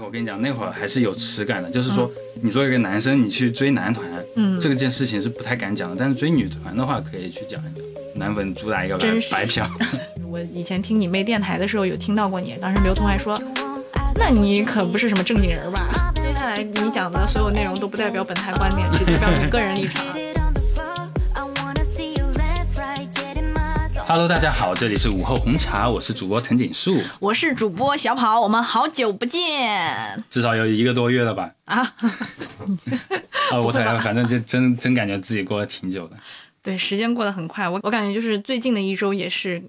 [0.00, 2.10] 哎，我跟你讲，那会儿还是有耻感的，就是说，
[2.40, 7.84] 你作为一个男生，你去追男团，嗯这个件事情是不太敢讲的，但是追女团的话，可以去讲一讲。
[8.14, 9.68] 男粉主打一个白白嫖，
[10.28, 13.40] 我以前听你妹电台的时候有听到过你，当时刘同还说，
[14.16, 16.12] 那你可不是什么正经人吧？
[16.16, 20.04] 接下来你讲的所有内容都不代表本台观点，只代表你个人立场。
[24.12, 31.52] Hello，大家好，这里是午后红茶，我是主播藤井树，我是主播小跑，我们好久不见至少有一个多月了吧？
[31.66, 31.78] 啊！
[31.78, 31.94] 啊，
[33.54, 36.16] 我不会吧反反正就真真感觉自己过得挺久的。
[36.60, 39.62] 对，时间过得很快，我我感觉就是最近的一周也是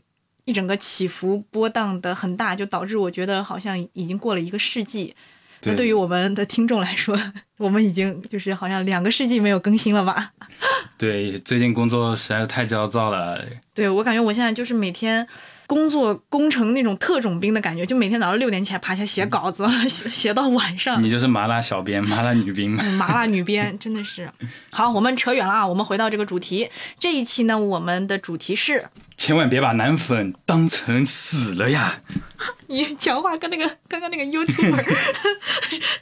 [0.46, 5.16] 一整个起伏波荡的很大，就导致我觉得好像已经过了一个世纪。
[5.64, 7.18] 那对于我们的听众来说，
[7.58, 10.32] 我们已经就是好像两个世纪没有更新了吧？
[10.98, 13.44] 对，最近工作实在是太焦躁了。
[13.74, 15.28] 对我感觉我现在就是每天
[15.72, 21.10] 工作工程那种特种兵的感觉，就每天早上六点起来爬起来写稿子， 写写到晚上你。
[21.10, 24.30] 就是麻辣小编、麻辣女兵 麻辣女编真的是
[24.70, 26.70] 好，我们扯远了啊，我们回到这个主题。
[27.00, 28.84] 这一期呢，我们的主题是
[29.16, 32.02] 千万别把男粉当成死了呀！
[32.68, 34.84] 你讲话跟那个刚刚那个 YouTuber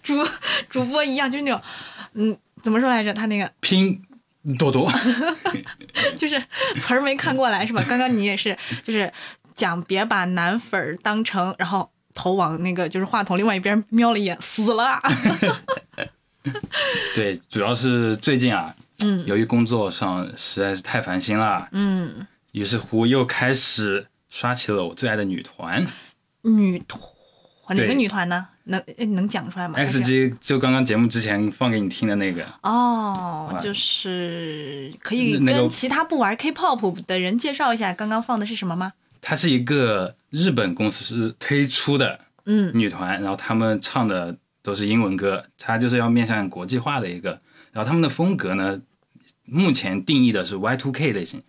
[0.02, 0.28] 主
[0.68, 1.62] 主播一样，就是那种，
[2.16, 3.14] 嗯，怎么说来着？
[3.14, 4.02] 他那个拼
[4.58, 4.92] 多多，
[6.18, 6.42] 就是
[6.80, 7.84] 词儿没看过来是吧？
[7.88, 9.12] 刚刚你也是，就是
[9.60, 15.02] 讲别把男粉儿当成，然后头往那个就是话筒另外一边瞄了一眼，死了。
[17.14, 25.86] 对，主要是最近啊，嗯由于工作上实在是太烦心了，嗯，于是乎又开始刷起了我最爱的女团
[26.44, 27.02] 女团
[27.76, 28.48] 哪个女团呢？
[28.64, 28.82] 能
[29.16, 32.46] 能讲出来吗 XG，就刚刚节目之前放给你听的那个。
[32.62, 38.94] 哦，啊就是可以跟其他不玩 K-pop 的人介绍一下，刚刚放的是什么吗？
[39.22, 47.40] 它是一个日本公司是推出的嗯女团，然后他们唱的都是英文歌，它就是要面向国际化的一个。
[47.72, 48.82] 然后他们的风格呢，
[49.46, 51.44] 目前定义的是 Y2K 类型。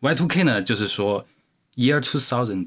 [0.00, 1.26] Y2K 呢，就是说
[1.76, 2.66] Year Two Thousand，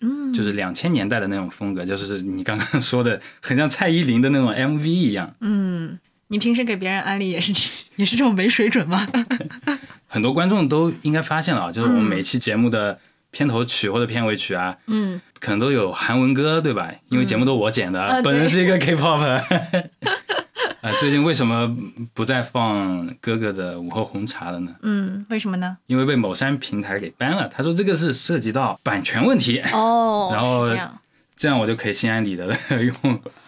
[0.00, 5.34] 嗯，就是两千年代的那种风格，就是你刚刚说的，很像蔡依林的那种 MV 一样。
[5.40, 5.98] 嗯，
[6.28, 7.52] 你平时给别人安利也是
[7.96, 9.06] 也是这种没水准吗？
[10.06, 12.98] 很多观众都应该发现了啊，就是我们每期节目的
[13.32, 16.88] 片头曲或者片尾曲啊，嗯，可能都有韩文歌，对吧？
[17.08, 19.18] 因为节目都我剪的，本人是一个 K-pop。
[20.82, 21.76] 啊，最近为什么
[22.12, 24.74] 不再放哥哥的午后红茶了呢？
[24.82, 25.76] 嗯，为什么呢？
[25.86, 27.48] 因为被某山平台给 ban 了。
[27.48, 30.98] 他说这个是涉及到版权问题，哦， 然后这样，
[31.36, 32.94] 这样我就可以心安理得的用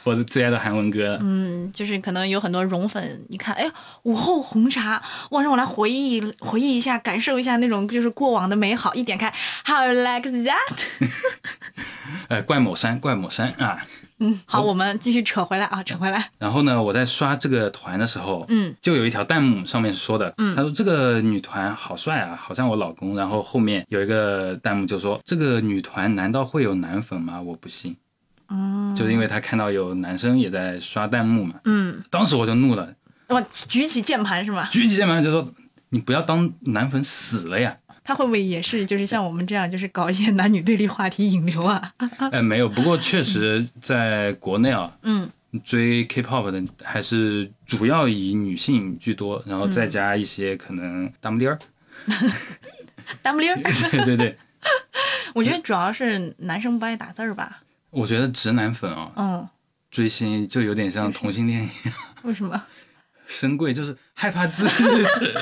[0.05, 1.19] 我的最爱的韩文歌。
[1.21, 3.73] 嗯，就是可能有很多蓉粉，一看，哎呀，
[4.05, 8.95] 午后红茶，哇，让我来回忆回忆一下，感受一下那种就是过往的美好。
[8.95, 9.33] 一点开
[9.65, 11.09] ，How you like that？
[12.29, 13.85] 呃，怪某山，怪某山啊。
[14.21, 16.31] 嗯，好，我们继续扯回来啊，扯回来。
[16.39, 23.17] 然后呢，我在刷这个团的时候，嗯，就有一条弹幕上面说的，嗯他说这个女团好帅啊，好像我老公。
[23.17, 27.41] 然后后面有一个弹幕就说这个女团难道会有男粉吗？
[27.41, 27.97] 我不信。
[28.55, 32.95] 嗯就是因为他看到有男生也在刷弹幕嘛，嗯，当时我就怒了，
[33.29, 34.69] 我举起键盘是吗？
[34.71, 35.53] 举起键盘就说
[35.91, 37.75] 你不要当男粉死了呀。
[38.07, 41.91] 他会不会也是就是像我们这样，就是搞一些男女对立话题引流啊？
[42.33, 45.29] 哎，没有，不过确实在国内啊，嗯
[45.65, 51.59] 追 K-pop 的还是主要以女性居多，然后再加一些可能大木丁儿
[53.23, 53.57] ，，W，
[53.91, 54.37] 对对对，
[55.35, 57.63] 我觉得主要是男生不爱打字儿吧？
[57.95, 59.49] 我觉得直男粉啊嗯，
[59.91, 61.95] 追星就有点像同性恋一样。
[62.23, 62.61] 为什么？
[63.27, 65.33] 深柜就是害怕自己，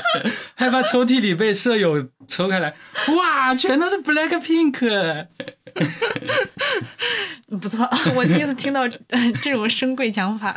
[0.55, 2.73] 害怕抽屉里被舍友抽开来，
[3.17, 5.27] 哇，全都是 Black Pink。
[7.59, 10.53] 不错， 我第一次听到呃这种深贵讲法，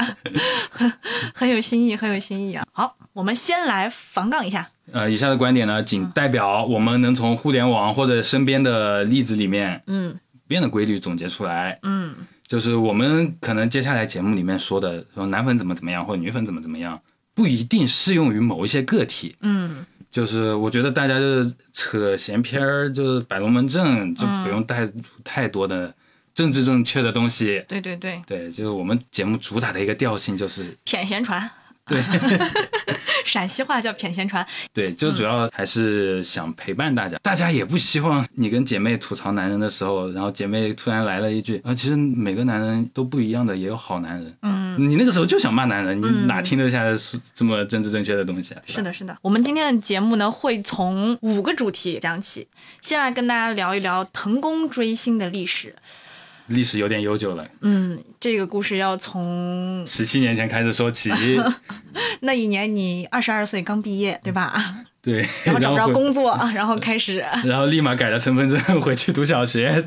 [0.70, 0.92] 很
[1.34, 2.64] 很有新意，很有新意啊。
[2.72, 4.68] 好，我们先来防杠一下。
[4.92, 11.78] 呃，以下的观点呢，仅代表我们能从互联网或者身边的例子里面嗯变的规律总结出来。
[11.82, 12.14] 嗯
[12.46, 17.00] 就是我们可能接下来节目里面说的，说男粉怎么怎么样，或者女粉怎么怎么样，
[17.34, 19.34] 不一定适用于某一些个体。
[19.40, 24.88] 嗯就是我觉得大家就是扯闲篇儿，就是摆龙门阵，就不用带
[25.24, 25.92] 太多的
[26.32, 27.62] 政治正确的东西。
[27.68, 31.50] 对对对，对，就是我们节目主打的一个调性，就是谝闲传。
[31.86, 32.02] 对
[33.24, 34.46] 陕西话叫谝闲传。
[34.72, 37.18] 对，就主要还是想陪伴大家。
[37.18, 44.32] 大家也不希望你跟姐妹吐槽男人的时候，然后姐妹突然来了一句啊，其实每个男人都不一样的，也有好男人。
[44.42, 46.84] 嗯，你那个时候就想骂男人，你嗯哪听得下
[47.34, 48.62] 这么政治正确的东西啊？
[48.66, 49.16] 是的，是的。
[49.22, 52.46] 我们今天的节目呢，会从五个主题讲起。
[52.80, 55.74] 先来跟大家聊一聊腾攻追星的历史。
[56.48, 61.10] 历史有点悠久了，嗯，这个故事要从十七年前开始说起。
[62.20, 64.54] 那一年你二十二岁刚毕业，对吧？
[65.02, 69.84] 对，然后找不着工作，然后开始， 然后立马改了身份证回去读小学。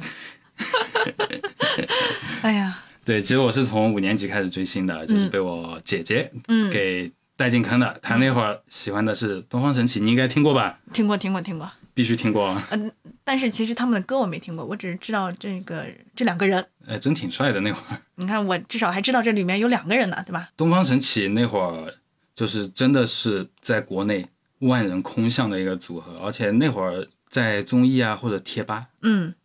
[2.41, 7.97] 哎呀，对，其实我是从五年级开始追星的，就是被我姐姐嗯，给带进坑的。
[8.01, 10.79] 她那会儿喜欢的是东方神起，你应该听过吧？
[10.93, 11.69] 听过听过听过，
[11.99, 12.57] 必须听过。
[12.71, 12.89] 嗯
[13.25, 15.85] 但是其实他们的歌我没听过，我只是知道这个
[16.15, 16.65] 这两个人。
[16.87, 18.01] 哎，真挺帅的那会儿。
[18.15, 20.49] 你看，我至少还知道这里面有两个人呢，对吧？
[20.55, 21.93] 东方神起那会儿
[22.33, 24.25] 就是真的是在国内
[24.59, 29.35] 万人空巷的一个组合，而且那会儿在综艺啊或者贴吧，嗯，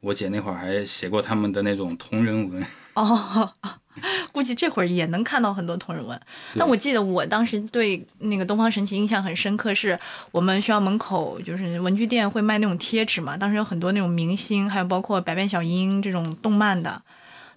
[0.00, 2.64] 我姐那会儿还写过他们的那种同人文。
[2.94, 3.52] 哦，
[4.32, 6.20] 估计这会儿也能看到很多同人文。
[6.56, 9.98] 但我记得我当时对那个东方神起印象很深刻，是
[10.30, 17.02] 我们学校门口就是文具店会卖那种贴纸嘛，当时有很多那种明星，还有包括百变小樱这种动漫的。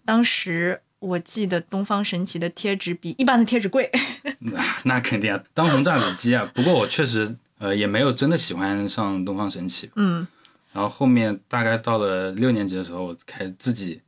[0.05, 3.91] 当时我记得东方神起的贴纸比一般的贴纸贵。
[4.39, 6.49] 那那肯定啊，当红炸子鸡啊。
[6.55, 9.89] 不过我确实呃也没有真的喜欢上东方神起。
[9.95, 10.27] 嗯
[10.73, 13.99] 然后后面大概到了六年级的时候，我开始自己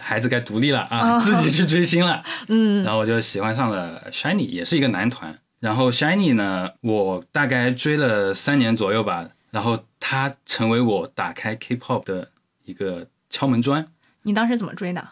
[0.00, 2.22] 孩子该独立了啊，哦自己去追星了。
[2.48, 5.38] 嗯然后我就喜欢上了 Shiny，也是一个男团。
[5.60, 9.28] 然后 Shiny 呢，我大概追了三年左右吧。
[9.50, 12.28] 然后他成为我打开 K-pop 的
[12.64, 13.86] 一个敲门砖。
[14.22, 15.06] 你当时怎么追的？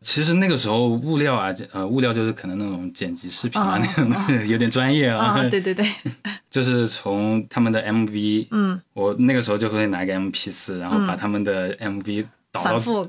[0.00, 4.04] 其实那个时候物料啊，呃，物料就是可能那种剪辑视频啊，哦那
[4.36, 5.18] 种 有点专业啊。
[5.24, 5.84] 啊，对对对，
[6.50, 13.04] 就是从他们的 MV，嗯，我那个时候就会拿个 MP 四，然后把他们的 MV 导复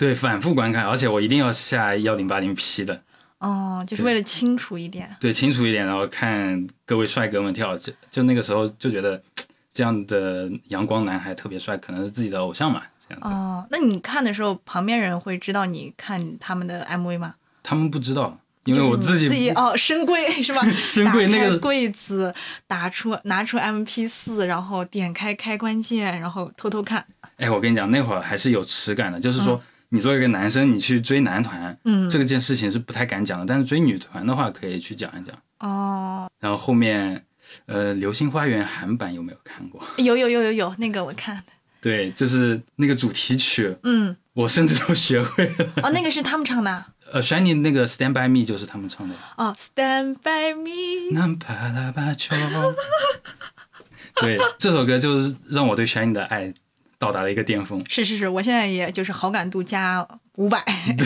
[0.00, 2.98] 对反复观看，而且我一定要下幺零八零 P 的，
[3.36, 5.14] 哦，就是为了清楚一点。
[5.20, 9.22] 对清楚一点，然后看各位帅哥们跳，就就那个时候就觉得
[9.70, 13.28] 这样的阳光男孩特别帅，可能是自己的偶像嘛，这样子。
[13.28, 17.34] 哦，那你看的时候，旁边人会知道你看他们的 MV 吗？
[17.62, 20.64] 他们不知道，因为我自己自己哦，深柜 是吧？
[20.70, 22.34] 深柜那个柜子，
[22.66, 27.04] 打出拿出 MP 四，然后点开开关键，然后偷偷看。
[27.36, 29.62] 哎，我跟你讲，那会儿还是有耻感的，就是说。
[29.92, 33.44] 你作为一个男生，你去追男团，嗯，这个件事情是不太敢讲的。
[33.44, 35.34] 但是追女团的话，可以去讲一讲。
[35.58, 37.24] 哦，然后后面，
[37.66, 39.82] 呃，《流星花园》韩版有没有看过？
[39.98, 41.42] 有有有有有，那个我看，
[41.80, 45.72] 对，就是那个主题曲，嗯， 我甚至都学会了。
[45.82, 46.84] 哦，那个是他们唱的。
[47.12, 49.14] 呃，Shiny 那个《Stand by Me》就是他们唱的。
[49.36, 51.12] 哦，Stand by me。
[51.12, 52.32] 南帕拉巴丘。
[54.22, 56.54] 对，这首歌就是让我对 Shiny 的爱
[57.00, 57.82] 到达了一个巅峰。
[57.88, 60.06] 是是是，我现在也就是好感度加
[60.36, 60.62] 五百，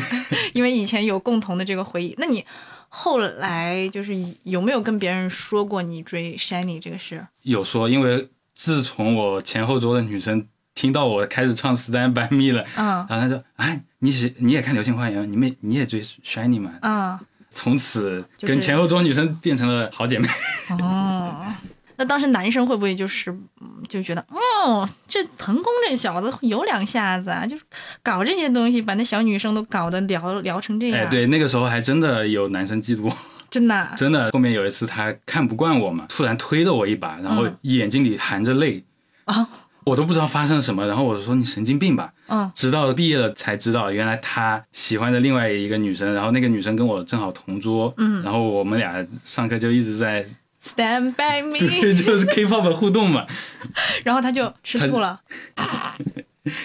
[0.53, 2.15] 因为以前有共同的这个回忆。
[2.19, 2.45] 那你
[2.89, 4.13] 后来就是
[4.43, 7.25] 有没有跟别人说过你追 Shiny 这个事？
[7.43, 17.19] 有说，因为自从我前后桌的女生听到我开始唱《Stand by Me》了，嗯然后她说：“哎，你喜你也看《流星花园》，你们你也追 Shiny 吗嗯，？”
[17.51, 20.29] 从此跟前后桌女生变成了好姐妹。
[20.81, 21.47] 哦，
[21.97, 23.31] 那当时男生会不会就是
[23.61, 27.63] 嗯就觉得，哦，这腾空这小子有两下子啊，就是
[28.03, 31.01] 搞这些东西，把那小女生都搞得聊聊成这样。
[31.01, 33.17] 哎，，对，那个时候还真的有男生嫉妒我。
[33.51, 33.95] 真的啊。
[33.97, 38.83] 真的，后面有一次他看不惯我嘛，突然推了我一把，然后嗯眼睛里含着泪，
[39.27, 39.49] 啊，
[39.85, 40.85] 我都不知道发生了什么。
[40.87, 50.27] 然后我说你神经病吧，嗯直到毕业了才知道，原来他喜欢的另外一个女生，然后那个女生跟我正好同桌，嗯然后我们俩上课就一直在，
[50.65, 53.27] ，Stand by me，对，就是 K-pop 互动嘛，
[54.03, 55.21] 然后他就吃醋了。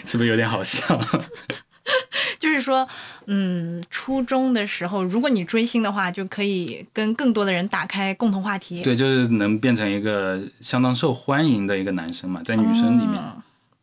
[0.05, 0.99] 是不是有点好笑？
[2.37, 2.87] 就是说，
[3.25, 8.81] 嗯，初中的时候，如果你追星的话，就可以跟更多的人打开共同话题。
[8.83, 13.19] 对，就是能变成一个相当受欢迎的一个男生嘛，在女生里面，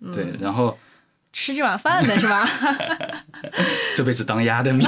[0.00, 0.78] 嗯对，然后
[1.32, 2.48] 吃这碗饭的是吧？
[3.96, 4.86] 这辈子当鸭的命。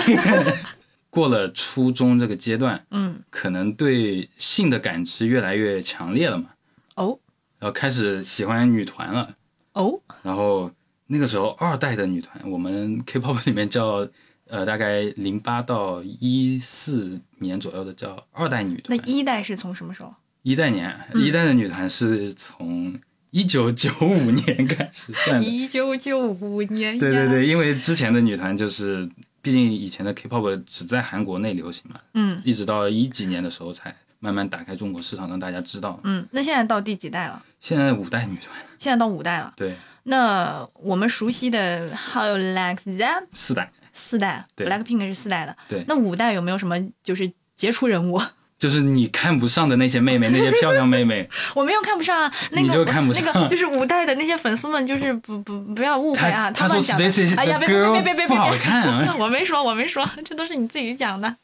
[1.11, 6.51] 过了初中这个阶段，嗯，可能对性的感知越来越强烈了嘛，
[6.97, 7.19] 哦
[7.59, 9.35] 然后开始喜欢女团了。
[9.73, 10.71] 哦，然后
[11.07, 14.07] 那个时候二代的女团，我们 K-pop 里面叫
[14.49, 20.15] 呃大概零八到一四年左右的叫二代女团那，一代是从什么时候？
[20.43, 22.99] 一代年、嗯一代的女团是从
[23.31, 25.45] 一九九五年开始算的。
[25.47, 26.99] 一九九五年。
[26.99, 29.07] 对对对，因为之前的女团就是，
[29.49, 35.99] 毕竟以前的 K-pop 只在韩国内流行嘛，嗯一直到一几年的时候才慢慢打开中国市场，让大家知道。
[36.05, 37.43] 嗯，那现在到第几代了？
[37.59, 39.55] 现在五代女团，现在到五代了。
[39.57, 43.71] 对，那我们熟悉的 How Like That 四代。
[43.91, 45.57] 四代，Blackpink 是四代的。
[45.67, 48.21] 对那五代有没有什么就是杰出人物？
[48.59, 61.37] 就是你看不上的那些妹妹，那些漂亮妹妹， 我没有看不上啊，那个你就看不上那个就是五代的那些粉丝们，就是不不不要误会啊，他说们讲的 Stacy 哎呀，别别别别别不好看啊 我没说，我没说，这都是你自己讲的。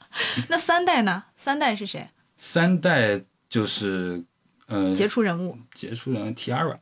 [0.48, 1.22] 那三代呢？
[1.36, 2.08] 三代是谁？
[2.36, 4.24] 三代就是
[4.66, 5.56] 呃杰出人物。
[5.74, 6.76] 杰出人物 Tiara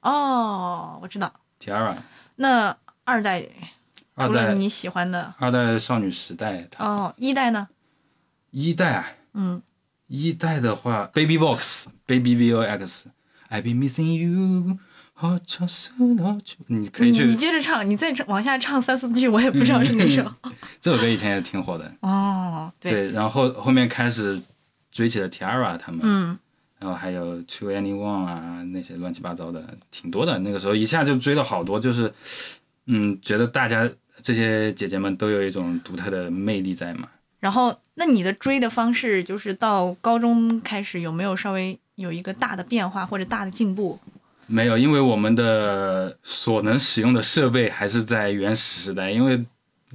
[0.00, 1.30] 哦，我知道。
[1.62, 1.94] Tiara，
[2.36, 2.74] 那
[3.04, 3.42] 二代
[4.16, 7.68] 除了你喜欢的二代少女时代，哦，一代呢？
[8.50, 9.60] 一代啊嗯，
[10.06, 14.76] 一代的话，Baby Vox Baby Vox，I've been missing you，
[15.12, 20.30] 好久好久，你可以去你你接着唱，你再唱往下唱三四句，我也不知道是哪首。
[20.80, 24.40] 这首歌以前也挺火的，哦，对，对，然后后面开始
[24.92, 26.38] 追起了 Tiara 他们，嗯，
[26.78, 32.12] 然后还有 To Anyone 啊那些乱七八糟的挺多的，那个时候一下就追了好多，就是
[32.86, 37.08] 嗯，觉得大家这些姐姐们都有一种独特的魅力在嘛。
[37.44, 44.00] 然后那你的追的方式，就是到高中开始有没有稍微有一个大的变化或者大的进步？
[44.46, 49.44] 没有，因为我们的所能使用的设备还是在原始时代，因为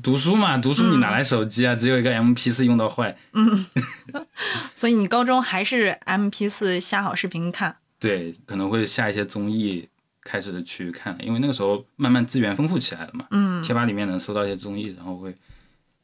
[0.03, 1.73] 读书嘛，读书你哪来手机啊？
[1.73, 3.17] 只有一个 MP 4用到坏。
[3.33, 3.65] 嗯
[4.75, 7.77] 所以你高中还是 MP 4下好视频看？
[7.97, 9.89] 对，可能会下一些综艺，
[10.21, 13.25] 开始去看，因为那个时候慢慢资源丰富起来了嘛。
[13.31, 15.35] 嗯，贴吧里面能搜到一些综艺，然后会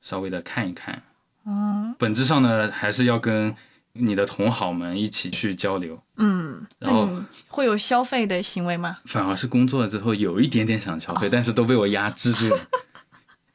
[0.02, 1.00] 稍微的看一看。
[1.46, 3.56] 哦，本质上呢，还是要跟
[3.94, 6.02] 你的同好们一起去交流。
[6.18, 7.10] 嗯，然后
[7.48, 8.98] 会有消费的行为吗？
[9.06, 12.58] 反而是工作了之后有一点点想消哦费，但是都被我压制住了。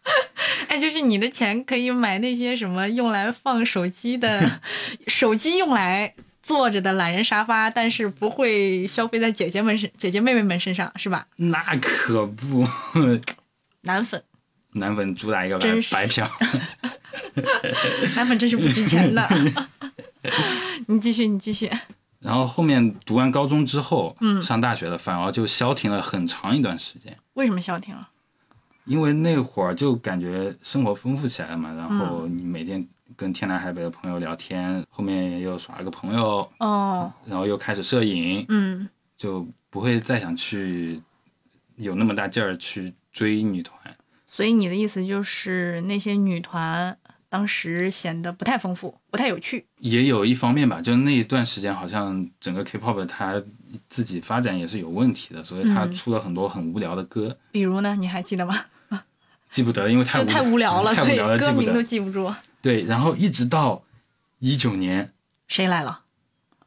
[0.68, 4.60] 哎，就是你的钱可以买那些什么用来放手机的，
[5.08, 11.26] 手机用来坐着的懒人沙发，但是不会消费在姐姐们身、姐姐妹妹们身上，是吧？
[11.36, 12.64] 那可不，
[13.82, 14.22] 男粉，
[14.72, 16.28] 男粉主打一个白白嫖。
[18.16, 19.28] 男粉真是不值钱的。
[20.86, 21.70] 你继续，你继续。
[22.18, 27.16] 然后后面读完高中之后，嗯上大学了，反而就消停了很长一段时间。
[27.34, 28.08] 为什么消停了？
[28.84, 32.86] 因为那会儿就感觉生活丰富起来了嘛，然后嗯你每天
[33.16, 41.00] 跟天南海北的朋友聊天，后面又耍了个朋友，哦，然后又开始摄影，嗯，就不会再想去
[41.76, 43.78] 有那么大劲儿去追女团。
[44.32, 46.96] 所以你的意思就是那些女团
[47.28, 49.66] 当时显得不太丰富，不太有趣。
[49.78, 53.42] 也有一方面吧，就那一段时间，好像整个 K-pop 它
[53.88, 58.56] 自己发展也是有问题的，所以它嗯出了很多很无聊的歌，比如呢，你还记得吗？
[59.50, 61.60] 记不得，因为太就太无聊了， 太无聊了，所以歌。
[61.60, 62.32] 名都记不住。
[62.62, 63.82] 对，然后一直到
[64.38, 65.12] 一九年，
[65.48, 66.04] 谁来了？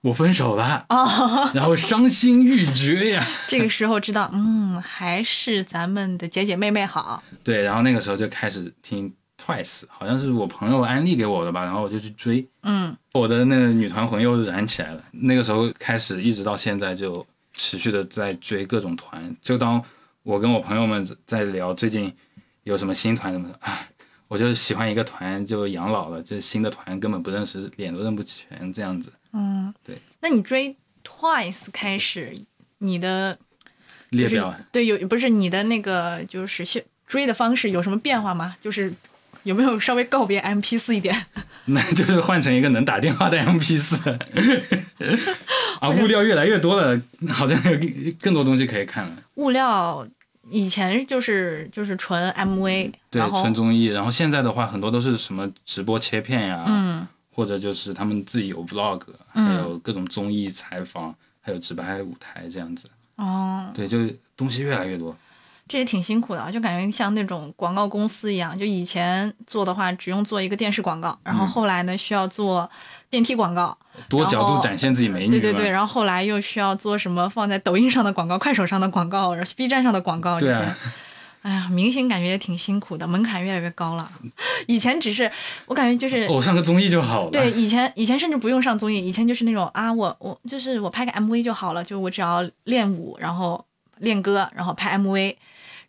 [0.03, 3.25] 我分手了，哦， 然后伤心欲绝呀。
[3.47, 7.23] 这个时候知道，嗯，还是咱们的姐姐妹妹好。
[7.41, 9.09] 对，然后那个时候就开始听
[9.41, 15.01] Twice，好像是我朋友安利给我的吧，然后我就去追，嗯，我的那个女团魂又燃起来了。
[15.11, 19.33] 那个时候开始，一直到现在就持续的在追各种团。
[19.41, 19.81] 就当
[20.23, 22.13] 我跟我朋友们在聊最近
[22.65, 23.87] 有什么新团什么的，啊，
[24.27, 29.09] 我就喜欢一个团就养老了，这新的团根本不认识，脸都认不全这样子。
[29.33, 29.97] 嗯，对。
[30.21, 32.35] 那你追 Twice 开始，
[32.77, 33.37] 你的
[34.11, 38.55] 就是列表对有不是你的那个就是追追的方式有什么变化吗？
[38.61, 38.93] 就是
[39.43, 41.25] 有没有稍微告别 MP 四一点？
[41.65, 43.97] 那就是换成一个能打电话的 MP 四，
[45.79, 47.79] 啊，物料越来越多了，好像有
[48.21, 49.15] 更多东西可以看了。
[49.35, 50.05] 物料
[50.49, 59.01] 以前就是就是纯 MV，对纯综艺，然后现在的话，很多都是什么直播切片呀，嗯或者就是他们自己有 vlog，
[59.33, 62.87] 嗯还有各种综艺采访，还有直拍舞台这样子。
[63.15, 63.97] 哦，对，就
[64.37, 65.15] 东西越来越多。
[65.67, 72.69] 这也挺辛苦的啊，就感觉像那种广告公司一样，就以前做的话只用做一个电视广告，然后嗯后来呢需要做
[73.09, 73.75] 电梯广告，
[74.09, 75.31] 多角度展现自己美女。
[75.31, 80.59] 对对对，然后后来又需要做什么放在抖音上的广告、快手上的广告、然后 B 站上的广告这些。
[80.59, 80.77] 啊
[81.43, 84.09] 哎呀，明星感觉也挺辛苦的，门槛越来越高了。
[84.65, 85.29] 以前只是
[85.65, 86.25] 我感觉就是。
[86.29, 87.31] 我上个综艺就好了。
[87.31, 93.63] 对，以前以前甚至不用上综艺，以前就是那种啊，我我就是我拍个 MV 就好了，就我只要练舞，然后
[93.97, 95.35] 练歌，然后拍 MV，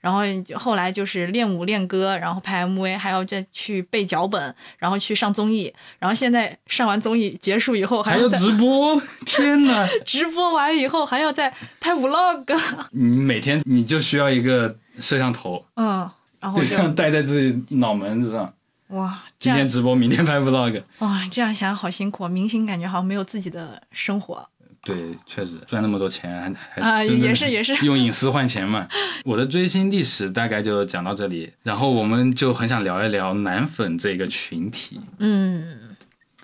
[0.05, 9.89] 然后就后来就是练舞练歌，然后拍 MV，还要再去背脚本，然后去上综艺，然后现在上完综艺结束以后还要要再直播， 天哪！
[10.05, 12.45] 直播完以后还要再拍 vlog，
[12.93, 16.07] 你每天你就需要一个摄像头，嗯，
[16.39, 18.53] 然后就就这样戴在自己脑门子上。
[18.89, 20.83] 哇，今天直播，明天拍 vlog。
[20.99, 22.29] 哇，这样想想好辛苦啊！
[22.29, 24.47] 明星感觉好像没有自己的生活
[24.85, 28.87] 对，确实赚那么多钱还啊，也是也是，用隐私换钱嘛。
[29.25, 35.97] 我的追星历史大概就讲到这里，然后我们就很想聊一聊男粉这个群体，嗯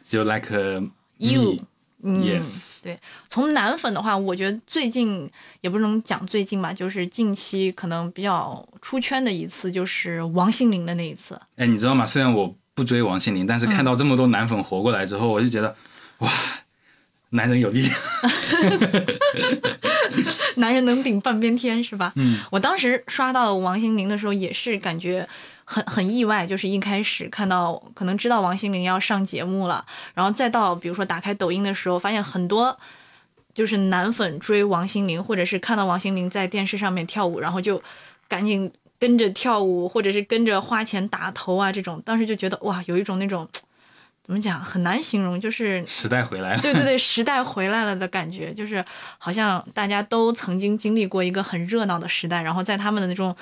[0.09, 0.51] 就 like
[1.19, 1.59] You，
[2.03, 2.99] 嗯 Yes 对。
[3.29, 5.31] 从男粉的话，我觉得最近
[5.61, 11.39] 也不能讲最近吧，就是近期可能比较出圈的一次，就是王心凌的那一次。
[11.57, 12.07] 哎，你知道吗？
[12.07, 15.77] 虽然我不追王心凌，但是看到这么多男粉活过来之后，我就觉得，
[16.19, 16.31] 哇，
[17.31, 17.95] 男人有力量。
[20.57, 22.13] 男人能顶半边天是吧？
[22.17, 25.27] 嗯，我当时刷到王心凌的时候，也是感觉
[25.65, 32.77] 很很意外，就是一开始看到可能知道王心凌要上节目了，然后再到比如说打开抖音的时候，发现很多
[33.55, 37.83] 就是男粉追王心凌，或者是看到王心凌在电视上面跳舞，然后就
[38.29, 43.49] 赶紧跟着跳舞，或者是跟着花钱打头啊这种，当时就觉得哇，有一种那种
[44.23, 46.63] 怎么讲很难形容，就是时代回来了。
[46.63, 48.85] 对对对， 时代回来了的感觉，就是
[49.19, 53.35] 好像大家都曾经经历过一个很热闹的时代，然后在他们的那种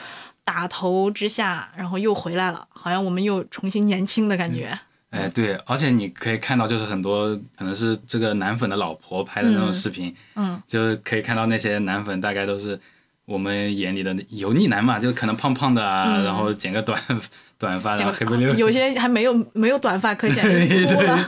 [0.44, 4.78] 打头之下，然后又回来了，好像我们又重新年轻的感觉。
[5.10, 12.78] 哎，对，而且你可以看到，就是很多可能是这个男粉的老婆拍的那种视频，嗯，就是可以看到那些男粉大概都是
[13.24, 17.02] 我们眼里的油腻男嘛，就可能胖胖的啊，嗯然后剪个短
[17.58, 21.26] 短发，然后黑不溜果 有些还没有没有短发可剪就秃 了。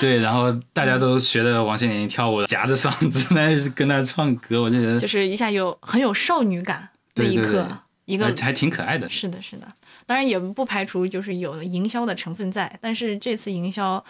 [0.00, 7.68] 对，然后大家都学着王心凌跳舞，夹着嗓子来跟她唱歌，我就觉得 就是一下有很有少女感那一刻，
[8.06, 9.08] 一个还还挺可爱的。
[9.08, 9.66] 是的，是的，
[10.06, 14.02] 当然也不排除就是有营销的成分在，但是这次营销，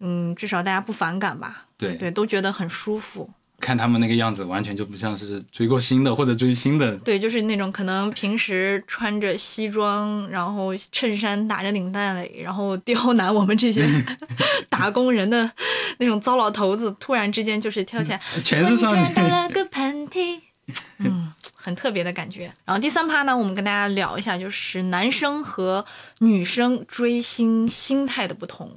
[0.00, 1.64] 嗯，至少大家不反感吧？
[1.76, 3.28] 对，对，都觉得很舒服。
[3.64, 6.94] 看他们那个样子，完全就不像是追过星的或者追星的。
[6.98, 13.82] 对，就是那种可能平时穿着西装，然后衬衫打着领带嘞，然后刁难我们这些
[14.68, 15.50] 打工人的
[15.96, 20.38] 那种糟老头子，突然之间就是跳起来，全是少女突然打了个喷嚏，
[20.98, 22.52] 嗯，很特别的感觉。
[22.66, 25.82] 然后第三趴呢，我们跟大家聊一下，就是男生和
[26.18, 28.70] 女生追星心态的不同。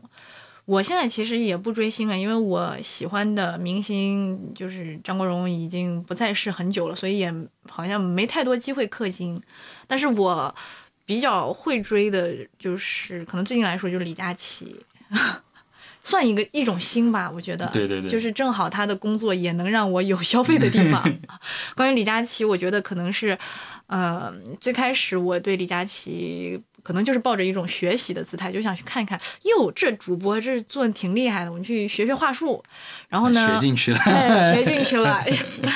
[0.68, 7.34] 我现在其实也不追星了，因为我喜欢的明星就是张国荣已经不在世很久了，所以也
[7.70, 9.42] 好像没太多机会氪金。
[9.88, 10.54] 但是我
[11.06, 14.76] 比较会追的，就是可能最近来说就是李佳琦，
[16.04, 17.66] 算一个一种星吧，我觉得。
[17.68, 21.02] 对对对，就是正好他的工作也能让我有消费的地方。
[21.78, 23.38] 关于李佳琦，我觉得可能是，
[23.88, 32.64] 呃，最开始我对李佳琦可能就是抱着一种学习的姿态，就想去看一看，哟，这主播这做的挺厉害的，我们去学学话术。
[33.10, 34.00] 然后呢，学进去了。
[34.06, 35.22] 哎，学进去了，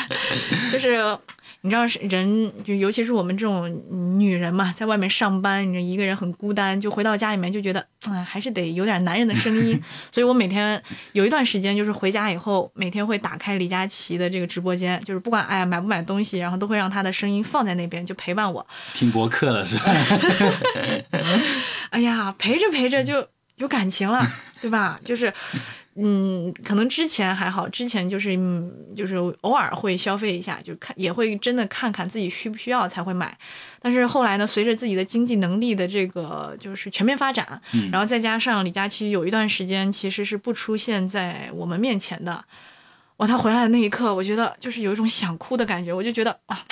[0.72, 1.18] 就是。
[1.64, 3.70] 你知道是人，就尤其是我们这种
[4.18, 9.80] 女人嘛，在外面上班，你一个人很孤单，就回到家里面就觉得，哎，还是得有点男人的声音。
[10.12, 10.82] 所以我每天
[11.14, 18.66] 有一段时间，就是回家以后，每天会打开李佳琦的这个直播间，就是不管哎呀买不买东西，然后都会让他的声音放在那边，就陪伴我。
[18.96, 19.94] 听博客了是吧？
[21.92, 24.26] 哎呀，陪着陪着就有感情了，
[24.60, 25.00] 对吧？
[25.06, 25.32] 就是。
[25.96, 33.38] 嗯，可能之前还好，之前就是嗯，就是偶尔会消费一下，就看也会真的看看自己需不需要才会买。
[33.82, 42.42] 但是后来呢，随着自己的经济能力的这个就是全面发展，嗯然后再加上李佳琦有一段时间其实是不出现在我们面前的，
[43.18, 46.64] 哇，他回来的那一刻，我觉得就是有一种想哭的感觉，我就觉得啊，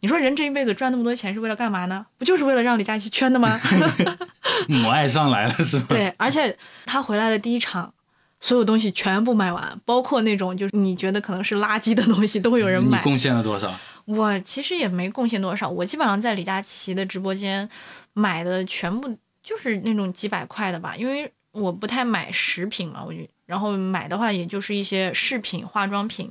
[0.00, 2.04] 你说人这一辈子赚那么多钱是为了干嘛呢？
[2.18, 3.58] 不就是为了让李佳琦圈的吗？
[4.68, 5.86] 母爱上来了是吧？
[5.88, 7.94] 对，而且他回来的第一场。
[8.40, 12.98] 所有东西全部卖完，包括那种就是你觉得可能是垃圾的东西，都会有人买。
[12.98, 13.72] 你贡献了多少？
[14.06, 17.68] 我其实也没贡献多少，我基本上在李佳琦的直播间
[18.14, 26.30] 买的全部就是那种几百块的吧，因为我不太买食品嘛，我就然后买的话也就是一些饰品、化妆品，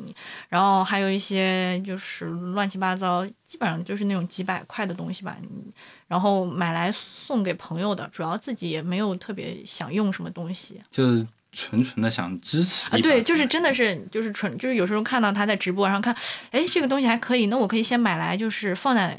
[0.50, 5.38] 然后还有一些就是乱七八糟，基本上就是那种几百块的东西吧。
[6.08, 11.26] 然后买来送给朋友的，主要自己也没有特别想用什么东西，就是。
[11.52, 16.16] 纯纯的想支持啊，对，就是真的是就是纯就是有时候看到他在直播，然后看，
[16.52, 19.18] 哎，这个东西还可以，那我可以先买来，就是放在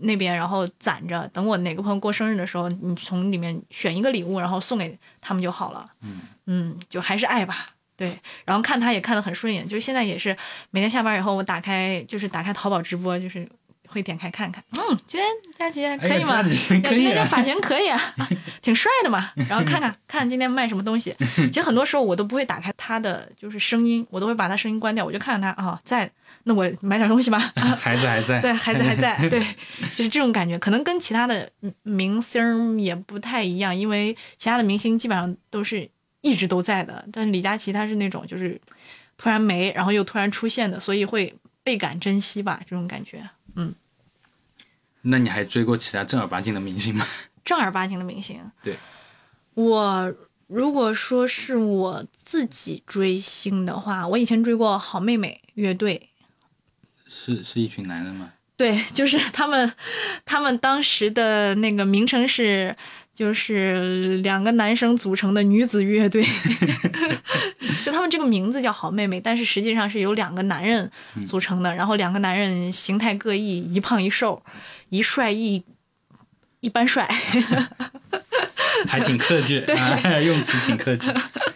[0.00, 5.90] 那边，然后攒着，等我哪个朋友过生日的时候，你从里面选一个礼物，然后送给他们就好了。
[6.02, 8.18] 嗯嗯，就还是爱吧，对。
[8.44, 10.36] 然后看他也看得很顺眼，就是现在也是
[10.70, 13.48] 每天下班以后，我打开就是打开淘宝直播，就是。
[13.96, 15.26] 会点开看看，嗯，今天
[15.58, 16.40] 佳琪可以吗？
[16.40, 17.98] 哎、今天这发型可以啊，
[18.60, 19.32] 挺帅的嘛。
[19.48, 21.16] 然后看看看今天卖什么东西。
[21.18, 26.10] 其实很多时候我都不会打开他的就是声音，我都会把他声音关掉，我就看看他啊、哦、在，
[26.44, 27.38] 那我买点东西吧。
[27.80, 29.40] 孩子还在，对，孩子还在， 对，
[29.94, 30.58] 就是这种感觉。
[30.58, 31.50] 可能跟其他的
[31.82, 35.88] 明星也不太一样，因为其他的明星基本上都是
[36.20, 38.60] 一直都在的，但是李佳琦他是那种就是
[39.16, 43.28] 突然没，然后又突然出现的，所以会倍感珍惜吧，这种感觉。
[43.56, 43.74] 嗯，
[45.08, 47.06] 那你还追过其他正儿八经的明星吗？
[47.44, 48.74] 正儿八经的明星，对，
[49.54, 50.14] 我
[50.48, 56.10] 如果说是我自己追星的话，我以前追过好妹妹乐队，
[57.06, 58.32] 是是一群男人吗？
[58.56, 59.72] 对，就是他们，
[60.24, 62.74] 他们当时的那个名称是，
[63.16, 66.22] 就是两个男生组成的女子乐队，
[67.82, 70.90] 就他们这个名字叫好妹妹，但是实际上是由两个男人
[71.26, 74.42] 组成的，然后两个男人形态各异，一胖一瘦，
[74.90, 75.64] 一帅一
[76.60, 77.08] 一般帅，
[78.86, 81.12] 还挺克制，啊、用词挺克制。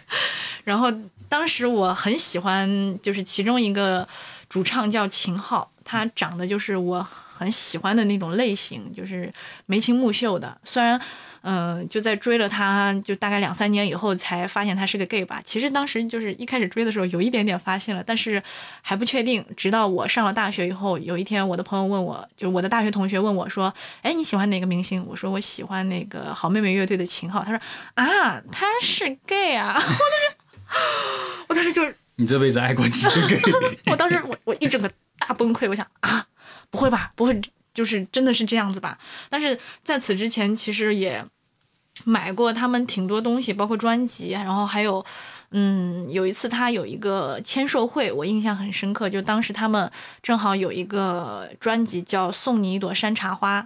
[0.65, 0.91] 然后
[1.29, 4.07] 当时我很喜欢，就是其中一个
[4.49, 5.69] 主唱叫秦昊。
[5.83, 9.31] 他长得就是我很喜欢的那种类型，就是
[9.65, 10.57] 眉清目秀的。
[10.63, 11.01] 虽然，
[11.41, 15.41] 嗯，就在追了他，就大概两三年以后才发现他是个 gay 吧。
[15.43, 18.41] 其实当时就是一开始追的时候有一点点发现了，但是
[18.81, 19.45] 还不确定。
[19.57, 23.73] 直到我上了大学以后，有一天我的朋友问我，就是我的大学同学问我说
[24.03, 27.59] ：“哎，你喜欢哪个明星？”我说：“我喜欢那个好妹妹乐队的秦昊。”他说
[27.95, 30.35] ：“啊，他是 gay 啊！”我当时，
[31.49, 31.81] 我当时就
[32.17, 33.41] 你这辈子爱过几个 gay？
[33.91, 34.91] 我当时我我一整个。
[35.23, 36.25] 大崩溃，我想啊，
[36.71, 37.39] 不会吧，不会，
[37.73, 38.97] 就是真的是这样子吧？
[39.29, 41.25] 但是在此之前，其实也
[42.03, 45.05] 买过他们挺多东西，包括专辑，然后还有，
[45.51, 53.61] 嗯，有一次他有一个签售会，我印象很深刻，就当时他们正好有一个专辑叫《送你一朵山茶花》，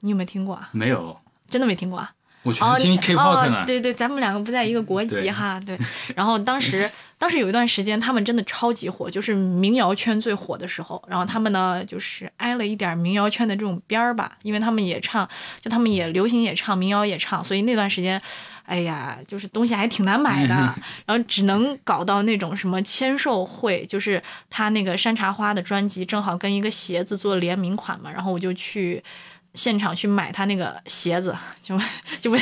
[0.00, 0.68] 你有没有听过啊？
[0.72, 2.12] 没有，真的没听过啊。
[2.42, 3.64] 我全听 K-pop 呢。
[3.66, 5.60] 对对，咱们两个不在一个国籍哈。
[5.60, 5.78] 对。
[6.16, 11.02] 然后当时，当时有一段时间，他们真的超级火，就是民谣圈最火的时候。
[11.06, 15.28] 然后他们呢，就是挨了一点民谣圈的这种边儿吧，因为他们也唱，
[15.60, 18.18] 就他们也流行也唱，民谣也唱，所以那段时间，
[18.64, 20.54] 哎呀，就是东西还挺难买的。
[21.04, 29.04] 然后只能搞到那种什么签售会，就是他那个山茶花的专辑正好跟一个鞋子做联名款嘛，然后我就去。
[29.54, 31.78] 现场去买他那个鞋子， 就
[32.20, 32.40] 就为，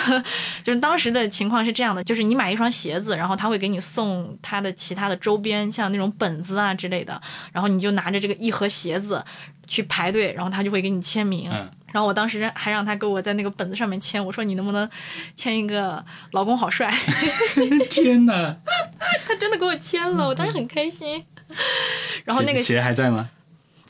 [0.62, 7.20] 就是当时的情况是这样的，就是你买一双鞋子，然后他会给你送他的其他的周边，像那种本子啊之类的，
[7.52, 9.24] 然后你就拿着这个一盒鞋子
[9.66, 11.50] 去排队，然后他就会给你签名。
[11.92, 14.88] 然后我当时还让他给我在那个本子上面签，我说你能不能
[15.36, 16.90] 签一个“老公好帅”？
[17.90, 18.56] 天哪！
[19.26, 21.22] 他真的给我签了，我当时很开心。
[22.24, 23.28] 然后那个鞋还在吗？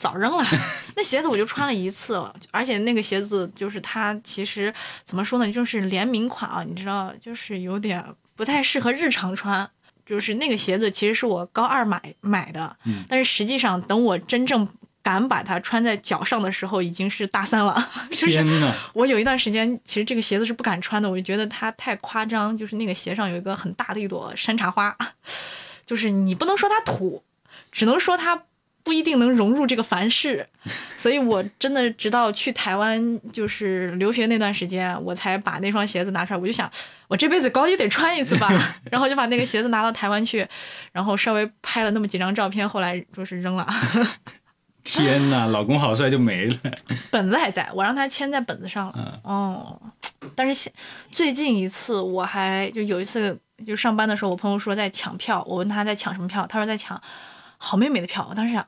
[0.02, 0.44] 早扔了，
[0.96, 9.70] 那鞋子我就穿了一次，而且那个鞋子就是它其实怎么说呢，就是联名款啊，你知道，就是有点不太适合日常穿。
[10.04, 12.76] 就是那个鞋子其实是我高二买买的，
[13.08, 14.68] 但是实际上等我真正
[15.00, 17.88] 敢把它穿在脚上的时候，已经是大三了。
[18.10, 18.74] 就是！
[18.94, 22.54] 我有一段时间其实这个鞋子是不敢穿的，我就觉得它太夸张。
[22.58, 24.94] 就是那个鞋上有一个很大的一朵山茶花，
[25.86, 27.22] 就是你不能说它土，
[27.70, 28.42] 只能说它。
[28.84, 30.46] 不一定能融入这个凡世，
[30.96, 36.38] 所以我真的直到去台湾就是留学那段时间，我才把那双鞋子拿出来。
[36.38, 36.70] 我就想，
[37.08, 38.48] 我这辈子高低得穿一次吧，
[38.90, 40.46] 然后就把那个鞋子拿到台湾去，
[40.92, 43.66] 然后稍微拍了那么几张照片，后来就是扔了。
[44.84, 46.56] 天呐，老公好帅就没了。
[47.08, 49.20] 本子还在，我让他签在本子上了。
[49.22, 49.80] 哦，
[50.34, 50.72] 但是现
[51.08, 57.00] 最近一次我还就有一次就上班的时候，我朋友说在抢票，我问他在抢什么票，他说在抢
[57.58, 58.26] 好妹妹的票。
[58.28, 58.66] 我当时想。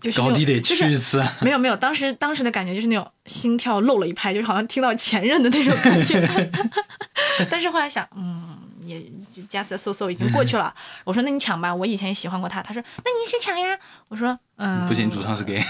[0.00, 6.28] 就是高低得去一次，没有没有，当时当时的感觉就是那种心跳漏了一拍，就是好像听到前任的那种感觉。
[7.48, 9.02] 但是后来想，嗯，也
[9.48, 10.74] just so so 已经过去了。
[11.04, 12.62] 我说那你抢吧，我以前也喜欢过他。
[12.62, 13.78] 他说那你先抢呀。
[14.08, 15.62] 我说嗯，不行，主唱是 gay。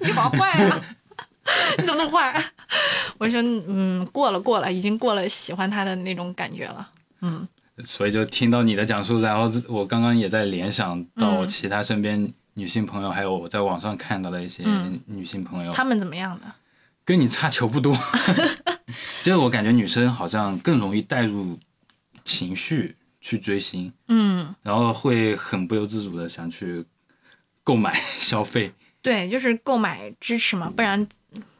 [0.00, 0.80] 你好坏啊！
[1.78, 2.44] 你怎么那么坏？
[3.18, 6.88] 我说嗯，过了过了，已经过了喜欢他的那种感觉了。
[7.22, 7.48] 嗯，
[7.84, 12.32] 所以就听到你的讲述，然后我刚刚也在联想到其他身边。
[12.54, 14.64] 女性朋友，还有我在网上看到的一些
[15.06, 16.52] 女性朋友，她们怎么样的？
[17.04, 17.96] 跟你差球不多。
[19.22, 21.58] 就是我感觉女生好像更容易带入
[22.24, 26.84] 情绪去追星，嗯，然后会很不由自主的想去
[27.64, 28.72] 购买消费。
[29.00, 31.08] 对，就是购买支持嘛，不然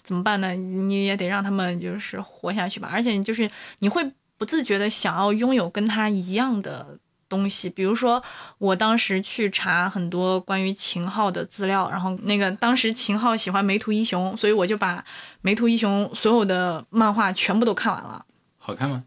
[0.03, 0.53] 怎么办呢？
[0.55, 2.89] 你也得让他们就是活下去吧。
[2.93, 4.05] 而且就是你会
[4.37, 6.99] 不自觉的想要拥有跟他一样的。
[7.33, 8.23] 东西，比如说，
[8.59, 15.03] 我当时去查很多关于秦昊的资料，然后那个当时秦昊喜欢梅图一雄，所以我就把
[15.41, 18.27] 梅图一雄所有的漫画全部都看完了。
[18.59, 19.03] 好看吗？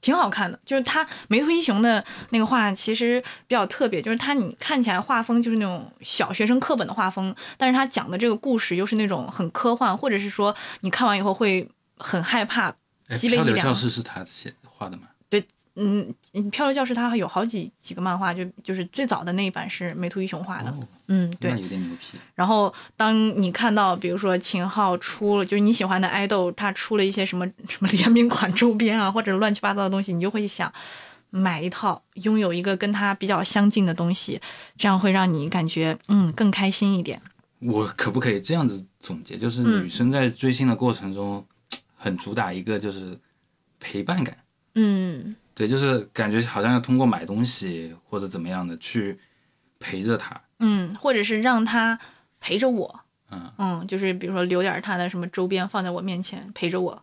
[0.00, 12.74] 挺好看的，就是他梅图一雄的那个画其实比较特别，就是他你看起来画风就是那种小学生课本的画风，但是他讲的这个故事又是那种很科幻，或者是说你看完以后会很害怕。
[13.14, 15.02] 激流教室是他写画的吗？
[15.74, 20.70] 嗯，嗯漂流教室它有好几几个漫画，就就是最早的那一版是美图一雄画的。
[20.70, 21.50] 哦，嗯，对。
[21.52, 22.18] 有点牛皮。
[22.34, 30.70] 然后当你看到，比如说秦昊出了，就是你喜欢的爱豆，他出了一些什么什么联名款周边啊，或者乱七八糟的东西，你就会想
[31.30, 34.40] 买一套，拥有一个跟他比较相近的东西，
[34.76, 37.20] 这样会让你感觉嗯更开心一点。
[37.60, 39.38] 我可不可以这样子总结？
[39.38, 41.46] 就是嗯女生在追星的过程中，
[41.96, 43.18] 很主打一个就是
[43.80, 44.36] 陪伴感。
[44.74, 49.18] 嗯对，就是感觉好像要通过买东西或者怎么样的去
[49.78, 50.40] 陪着他。
[50.60, 51.98] 嗯，或者是让他
[52.40, 57.02] 陪着我，嗯嗯，就是比如说留点他的什么周边放在我面前陪着我。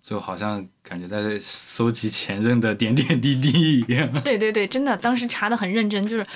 [0.00, 4.10] 就好像感觉在搜集前任的点点滴滴一样。
[4.24, 6.26] 对对对，真的，当时查的很认真，就是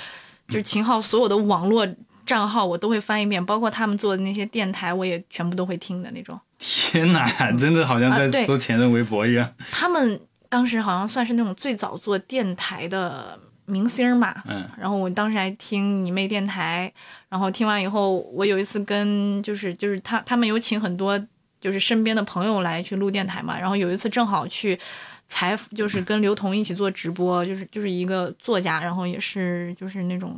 [0.47, 1.89] 就是秦昊所有的网络
[2.27, 6.39] 账号我都会翻一遍，包括他们做的那些电台，我也全部都会听的那种。
[6.59, 9.53] 天哪，真的好像在搜前任微博一样。
[9.73, 14.35] 他们当时好像算是那种最早做电台的明星嘛。
[14.47, 16.93] 嗯然后我当时还听你妹电台，
[17.29, 21.21] 然后听完以后，我有一次跟就是就是他他们有请很多
[21.61, 24.79] 就是身边的朋友来去录电台嘛，然后有一次正好去
[25.27, 30.37] 采访，就是跟刘同一起做直播，就是就是一个作家，然后也是就是那种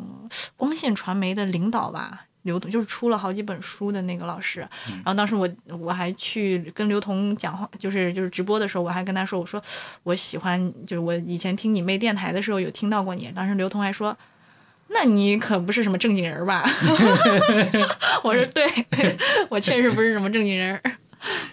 [0.57, 2.25] 光线传媒的领导吧。
[2.42, 5.48] 刘同就是出了好几本书的那个老师，然后当时我
[5.81, 9.62] 我还去跟刘同讲话，就是就是直播的时候，我还跟他说，我说
[10.03, 14.16] 我喜欢，就是我以前听你妹电台的时候有听到过你，当时刘同还说，
[14.88, 16.64] 那你可不是什么正经人吧？
[18.24, 18.66] 我说对，
[19.51, 20.81] 我确实不是什么正经人。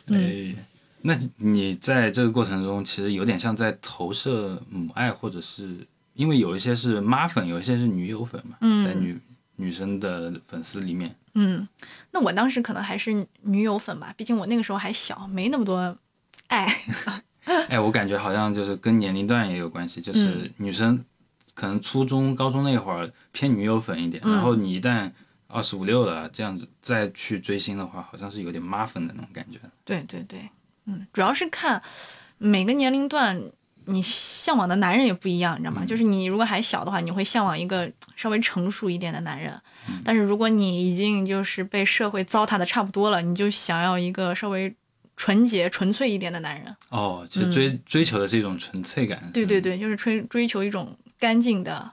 [0.07, 0.55] 嗯哎，
[1.01, 5.75] 那你在这个过程中，其实有点像在投射母爱，或者是
[6.13, 9.19] 因为有一些是妈粉，有一些是女友粉嘛，嗯在女
[9.57, 11.67] 女生的粉丝里面，嗯，
[12.11, 15.97] 那我当时可能还是女友粉吧，毕竟我那个时候还小，没那么多
[16.47, 16.67] 爱。
[17.69, 21.03] 哎，我感觉好像就是跟年龄段也有关系，就是嗯女生
[21.53, 25.11] 可能初中、高中那会儿偏女友粉一点，嗯然后你一旦
[25.47, 29.59] 二十五六了这样子再去追星的话，好像是有点妈粉的那种感觉。
[29.83, 30.49] 对对对，
[30.85, 31.81] 嗯，主要是看
[32.37, 33.39] 每个年龄段
[33.85, 35.85] 你向往的男人也不一样，你知道吗？
[35.85, 39.59] 就是你如果还小的话，你会向往一个稍微成熟一点的男人，
[40.03, 44.73] 但是如果你已经就是被社会糟蹋的差不多了，你就想要一个稍微
[45.15, 46.75] 纯洁、纯粹一点的男人。
[46.89, 49.31] 哦，其实追、追求的是一种纯粹感。
[49.33, 51.91] 对对对，就是追追求一种干净的、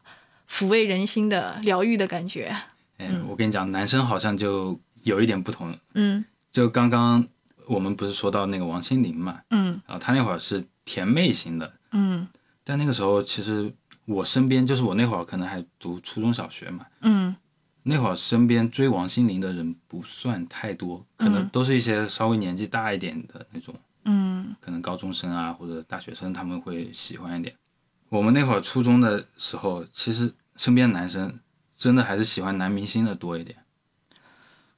[0.51, 2.55] 抚慰人心的、疗愈的感觉。
[2.99, 5.77] 哎，我跟你讲，男生好像就有一点不同。
[5.95, 7.27] 嗯就刚刚
[7.67, 12.27] 我们不是说到那个王心凌嘛，嗯然后她那会儿是甜妹型的，嗯
[12.65, 13.73] 但那个时候其实
[14.05, 17.35] 我身边就是我那会儿可能还读初中小学嘛，嗯
[17.85, 23.75] 那会儿身边追王心凌的人不算太多，可能嗯都是一些稍微年纪大一点的那种，
[24.05, 27.55] 嗯可能高中生啊或者大学生他们会喜欢一点。
[28.09, 31.41] 我们那会儿初中的时候，其实身边的男生
[31.77, 33.59] 真的还是喜欢男明星的多一点。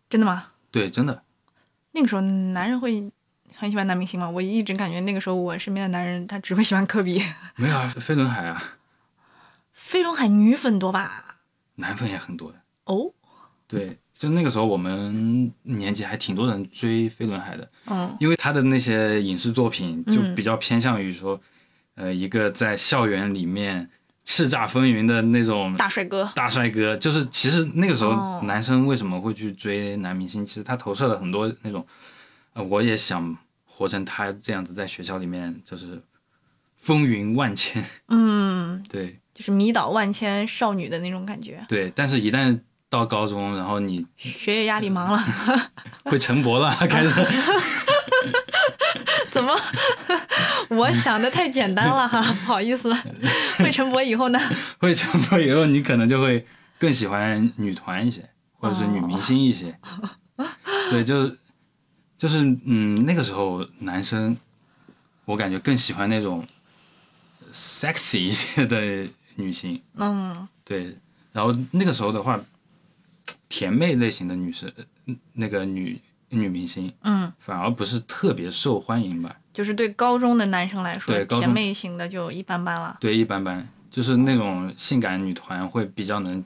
[0.09, 0.47] 真的吗？
[0.71, 1.23] 对，真的。
[1.93, 3.13] 那个时候男人会
[3.57, 4.29] 很喜欢男明星吗？
[4.29, 7.23] 我一直感觉那个时候我身边的男人他只会喜欢科比。
[7.57, 8.63] 没有啊，飞轮海啊，
[9.73, 11.37] 飞轮海女粉多吧？
[11.77, 12.59] 男粉也很多的。
[12.85, 13.11] 哦，
[13.67, 21.41] 对，就那个时候我们年纪还挺多人追飞轮海的，嗯因为他的那些影视作品就嗯比较偏向于说，
[21.95, 23.89] 呃，一个在校园里面
[24.27, 26.31] 叱咤风云的那种大帅哥。
[26.35, 26.97] 大帅哥。
[26.97, 31.87] 就是其实那个时哦候男生为什么会去追男明星，其实他投射了很多那种，
[32.53, 33.37] 呃，我也想
[33.77, 36.01] 活成他这样子，在学校里面就是
[36.77, 37.85] 风云万千。
[38.09, 41.65] 嗯，对就是迷倒万千少女的那种感觉。
[41.69, 45.19] 对，但是一旦到高中，然后你学业压力忙了，
[46.05, 47.11] 会陈博了，开始。
[49.33, 49.53] 怎么？
[50.69, 52.95] 我想的太简单了哈，不好意思。
[53.59, 54.39] 会陈博以后呢？
[54.79, 56.47] 会成博以后，你可能就会
[56.79, 59.77] 更喜欢女团一些，或者是女明星一些。
[60.91, 61.37] 对，就是
[62.17, 64.37] 就是嗯，那个时候男生，
[65.25, 66.47] 我感觉更喜欢那种
[67.53, 69.81] sexy 一些的女性。
[69.97, 70.97] 嗯对，
[71.33, 72.41] 然后那个时候的话，
[73.49, 74.73] 甜妹类型的女生，
[75.07, 76.01] 呃那个女
[76.31, 79.37] 女明星嗯，反而不是特别受欢迎吧？
[79.53, 82.97] 就是对高中的男生来说甜妹型的就一般般了。
[83.01, 86.45] 对，一般般，就是那种性感女团会比较能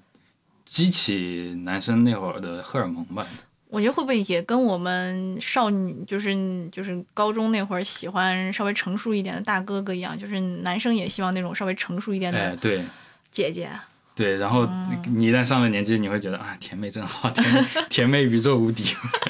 [0.65, 3.25] 激起男生那会儿的荷尔蒙吧。
[3.71, 6.35] 我觉得会不会也跟我们少女，就是
[6.73, 12.83] 就是高中那会儿喜欢稍微成熟一点的大哥哥一样，就是男生也希望那种稍微成熟一点哎，的对
[13.31, 13.71] 姐姐。
[14.15, 14.69] 对，然后
[15.15, 18.83] 你一旦上了年纪，你会觉得啊，甜妹真好，甜妹 甜妹宇宙无敌。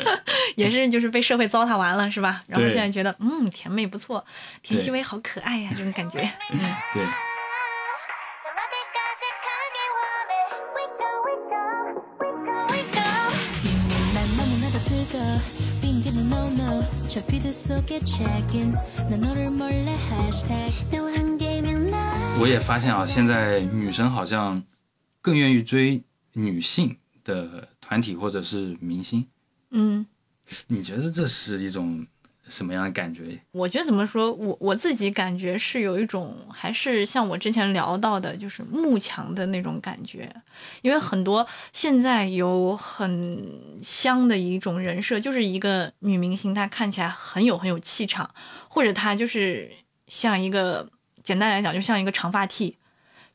[0.56, 2.40] 也是就是被社会糟蹋完了，是吧？
[2.46, 4.24] 然后现在觉得嗯，甜妹不错，
[4.62, 6.20] 田对曦薇好可爱呀，这种感觉。
[6.52, 6.58] 嗯，
[6.94, 7.04] 对，
[15.07, 15.19] 너무나도 뜨거
[15.81, 18.73] 빈 기분 no no 저 비드 속에 check in
[19.09, 24.61] 난 너를 몰래 hashtag 너와 함께면 나我也发现啊，现在女生好像
[25.21, 29.25] 更愿意追女性的团体或者是明星。
[29.71, 30.05] 嗯，
[30.67, 32.05] 你觉得这是一种
[32.48, 33.38] 什么样的感觉？
[33.52, 40.34] 我觉得怎么说，我我自己感觉是有一种，还是像我之前聊到的，就是慕强的那种感觉。
[40.82, 43.44] 因为很多现在有很
[43.82, 48.28] 香的一种人设，就是一个女明星，她看起来很有很有气场，
[48.68, 49.70] 或者她就是
[50.06, 50.88] 像一个
[51.22, 52.76] 简单来讲，就像一个长发 T。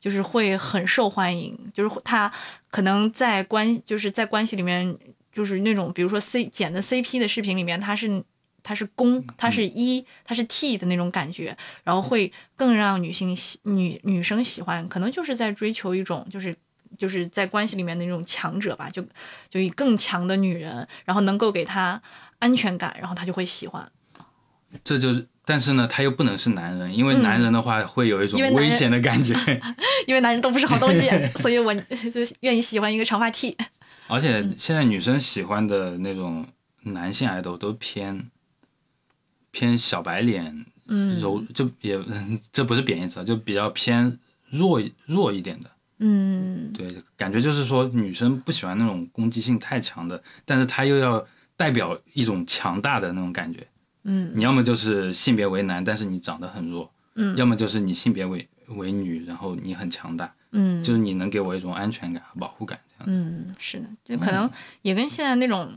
[0.02, 2.30] 就是会很受欢迎，就是她
[2.70, 4.98] 可能在关就是在关系里面，
[5.32, 8.22] 就是那种比如说 C 剪的 CP 的视频里面，她是
[8.64, 16.56] 它是公，它是一，它是 T 的那种感觉，然后会更让女性喜女女生喜欢，可能就是在追求一种就是
[16.98, 19.06] 就是在关系里面的那种强者吧，就
[19.50, 22.02] 就以更强的女人，然后能够给她
[22.40, 23.92] 安全感，然后她就会喜欢。
[24.84, 29.32] 这就是，但是呢，他又不能是男人，因为嗯男人的话会有一种危险的感觉。
[30.08, 33.56] 因为男人都不是好东西， 所以我就愿意喜欢一个长发 T。
[34.08, 36.44] 而且现在女生喜欢的那种
[36.86, 38.32] 男性爱豆都偏
[39.54, 41.98] 偏小白脸，嗯柔就也
[42.52, 45.70] 这不是贬义词啊，就比较偏弱弱一点的。
[46.00, 53.66] 嗯对，感觉就是说女生不喜欢那种攻击性太强的，但是她又要代表一种强大的那种感觉。
[54.06, 63.06] 嗯你要么就是性别为男，但是你长得很弱；嗯要么就是你性别为为女，然后你很强大，嗯，就是你能给我一种安全感和保护感这样。
[63.08, 64.50] 嗯，是的，就可能
[64.82, 65.72] 也跟现在那种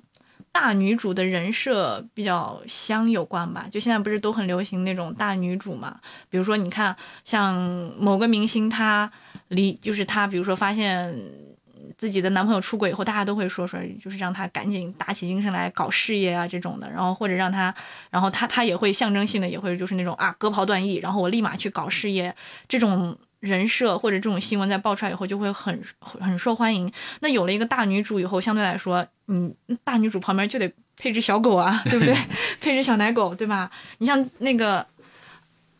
[0.58, 3.66] 大女主的人设比较香有关吧。
[3.70, 6.00] 就现在不是都很流行那种大女主嘛？
[6.30, 7.54] 比如说，你看像
[7.98, 9.12] 某个明星，她
[9.48, 11.14] 离就是她，比如说发现
[11.98, 16.88] 自己的男朋友出轨以后，大家都会说说，就是让她赶紧打起精神来搞事业啊这种的。
[16.90, 17.74] 然后或者让她，
[18.08, 22.34] 然后她她也会象征性的也会就是那种啊割袍断义，然后我立马去搞事业
[22.66, 23.18] 这种。
[23.40, 26.90] 人设或者这种新闻在爆出来以后，就会很很很受欢迎。
[27.20, 32.14] 那有了一个大女主以后，相对来说，你大女主旁边就得配只小狗啊，对不对？
[32.60, 33.70] 配只小奶狗，对吧？
[33.98, 34.80] 你像那个《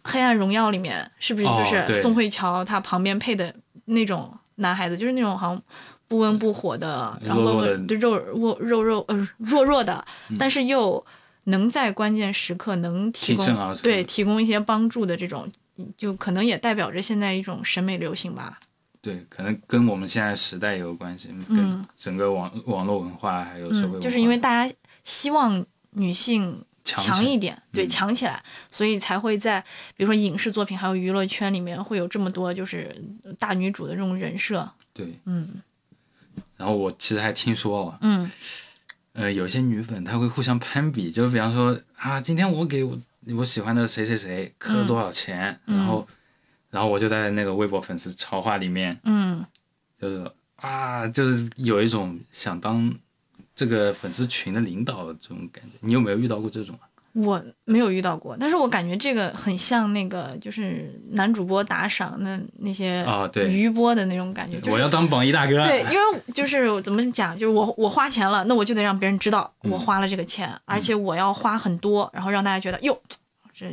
[0.04, 3.54] 黑暗荣耀》里面，是不是就是宋慧乔她旁边配的
[3.86, 5.62] 那种男孩子，就是那种好像
[6.06, 10.04] 不温不火的，然后弱弱的温温对肉弱肉肉呃弱弱的，
[10.38, 11.04] 但是又
[11.44, 15.48] 能在关键时刻能提供对提供一些帮助的这种，
[15.96, 18.58] 就可能也代表着现在一种审美流行吧。
[19.00, 29.60] 对，可能跟我们现在时代也有关系，嗯跟整个网网络文化还有社会文化，嗯，就是因为大家希望女性强一点，对，嗯强起来，所以才会在
[29.96, 32.94] 比如说影视作品还有娱乐圈里面会有这么多就是
[33.38, 34.68] 大女主的这种人设。
[34.92, 35.18] 对。
[35.24, 35.62] 嗯
[36.56, 38.30] 然后我其实还听说哦，嗯
[39.12, 42.98] 呃，有些女粉她会互相攀比，就比方说啊，今天我给我
[43.34, 46.08] 我喜欢的谁谁谁磕了多少钱，嗯然后
[46.70, 49.44] 然后我就在那个微博粉丝超话里面，嗯
[50.00, 52.94] 就是啊，就是有一种想当
[53.54, 55.78] 这个粉丝群的领导的这种感觉。
[55.80, 56.86] 你有没有遇到过这种啊？
[57.16, 65.64] 我没有遇到过，但是我感觉这个很像那个就是男主播打赏那那些啊对余波的那种感觉，就是我要当榜一大哥。
[65.64, 73.00] 对，因为就是怎么讲，就是我我花钱了，那我就得让别人知道嗯我花了这个钱，而且我要花很多，然后让大家觉得哟，
[73.54, 73.66] 这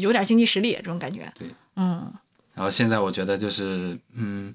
[0.00, 1.32] 有点经济实力这种感觉。
[1.38, 2.12] 对，嗯
[2.54, 4.52] 然后现在我觉得就是，嗯，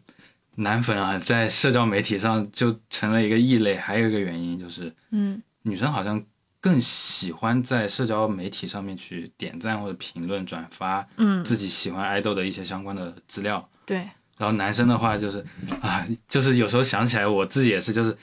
[0.56, 3.78] 男粉啊，在社交媒体上就成了一个异类。
[3.78, 6.22] 还有一个原因就是，嗯女生好像
[6.66, 13.70] 更喜欢在社交媒体上面去点赞或者评论、转发嗯，自己喜欢爱豆的一些相关的资料。
[13.86, 13.98] 对，
[14.36, 15.46] 然后男生的话就是
[15.80, 18.18] 啊，就是有时候想起来我自己也是，就是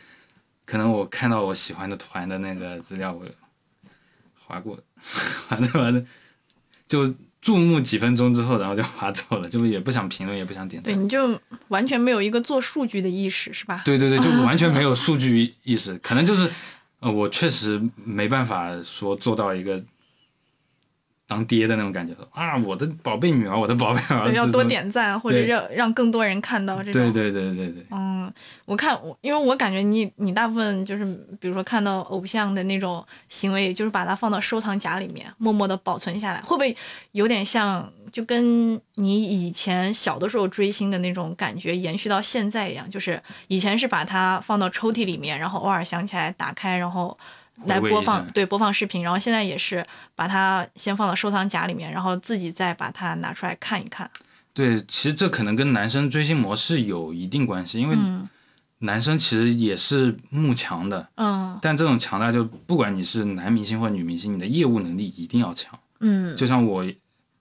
[0.64, 3.24] 可能我看到我喜欢的团的那个资料，我
[4.34, 4.76] 划过，
[5.48, 6.04] 划着划着
[6.88, 13.82] 就注目几分钟之后，然后就划走了，就也不想评论，也不想点赞对，你就完全没有一个做数据的意识，是吧？
[13.84, 16.50] 对对对，就完全没有数据意识，可能就是
[17.02, 19.84] 呃，我确实没办法说做到一个。
[21.32, 26.92] 当爹的那种感觉啊，我的宝贝女儿，我的宝贝儿子，对，要多点赞，或者对让让更多人看到这种。
[26.92, 28.30] 对对对对对，嗯，
[28.66, 31.04] 我看我，因为我感觉你你大部分就是，
[31.40, 36.76] 比如说看到偶像的那种行为，就是把它放到收藏夹里面，默默的保存下来，会不会
[37.12, 47.16] 有点像就跟你以前小的时候追星的那种感觉延续到现在一样，就是以前是把它放到抽屉里面，然后偶尔想起来打开，然后
[47.66, 49.84] 来播放，对播放视频，然后现在也是
[50.14, 54.10] 把它先放到收藏夹里面，然后自己再把它拿出来看一看。
[54.54, 58.28] 对，其实这可能跟男生追星模式有一定关系，因为嗯
[58.78, 65.72] 男生其实也是慕强的，嗯但这种强大就不管你是男明星或女明星，你的业务能力一定要强。
[66.00, 66.84] 嗯就像我，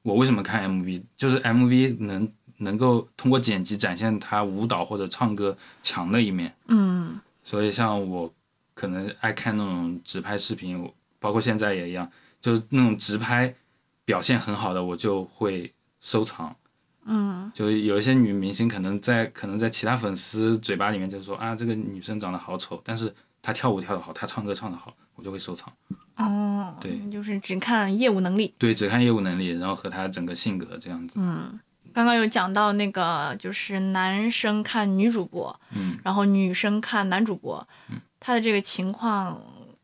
[0.03, 6.53] 我为什么看 MV，就是 MV 能能够通过剪辑展现他舞蹈或者唱歌强的一面。
[6.67, 8.31] 嗯所以像我
[8.81, 12.09] 可能爱看那种直拍视频，包括现在也一样，
[12.41, 13.53] 就是那种直拍
[14.03, 16.55] 表现很好的，我就会收藏。
[17.05, 25.71] 嗯就有一些女明星可能在可能在其他粉丝嘴巴里面就说啊，这个女生长得好丑，但是她跳舞跳得好，她唱歌唱得好，我就会收藏。
[26.15, 28.53] 哦，对就是只看业务能力。
[28.57, 31.15] 对，只看业务能力，然后和她整个性格这样子。
[31.19, 31.59] 嗯，
[31.93, 37.67] 刚刚有讲到那个，就是男生看女主播，嗯，然后女生看男主播，
[38.21, 39.37] 他的这个情况，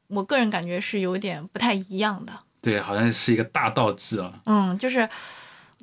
[0.07, 2.31] 我个人感觉是有点不太一样的。
[2.61, 4.31] 对，好像是一个大倒置啊。
[4.45, 5.09] 嗯，就是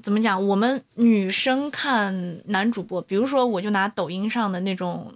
[0.02, 5.12] 怎么讲，我们女生看男主播，比如说我就拿抖音上的那种。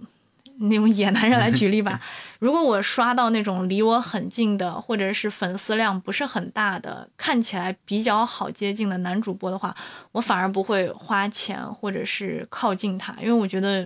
[0.61, 2.01] 那种野男人来举例吧，
[2.41, 9.73] 如果我刷到那种离我很近的，或者是粉丝量不是很大的，看起来比较好接近的男主播的话，
[10.11, 13.85] 我反而不会花钱或者是靠近他，因为我觉得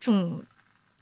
[0.00, 0.42] 这种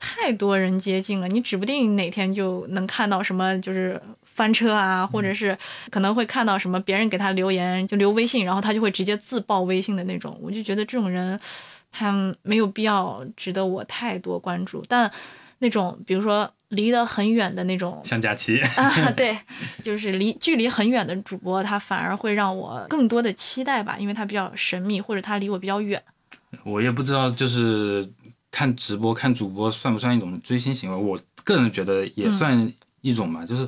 [0.05, 5.57] 太多人接近了，你指不定哪天就能看到什么就是翻车啊，或者是
[5.89, 11.39] 可能会看到什么别人给他留言就留微信，然后他就会直接自爆微信的那种，我就觉得这种人
[11.89, 15.09] 他没有必要值得我太多关注，但
[15.59, 19.37] 那种比如说离得很远的那种像佳琪， 啊，对，
[19.81, 26.03] 就是离距离很远的主播，他反而会让我更多的期待吧，因为他比较神秘，或者他离我比较远。
[26.65, 28.07] 我也不知道，就是
[28.53, 30.95] 看直播、看主播算不算一种追星行为？
[30.95, 33.43] 我个人觉得也算一种吧。
[33.43, 33.67] 就是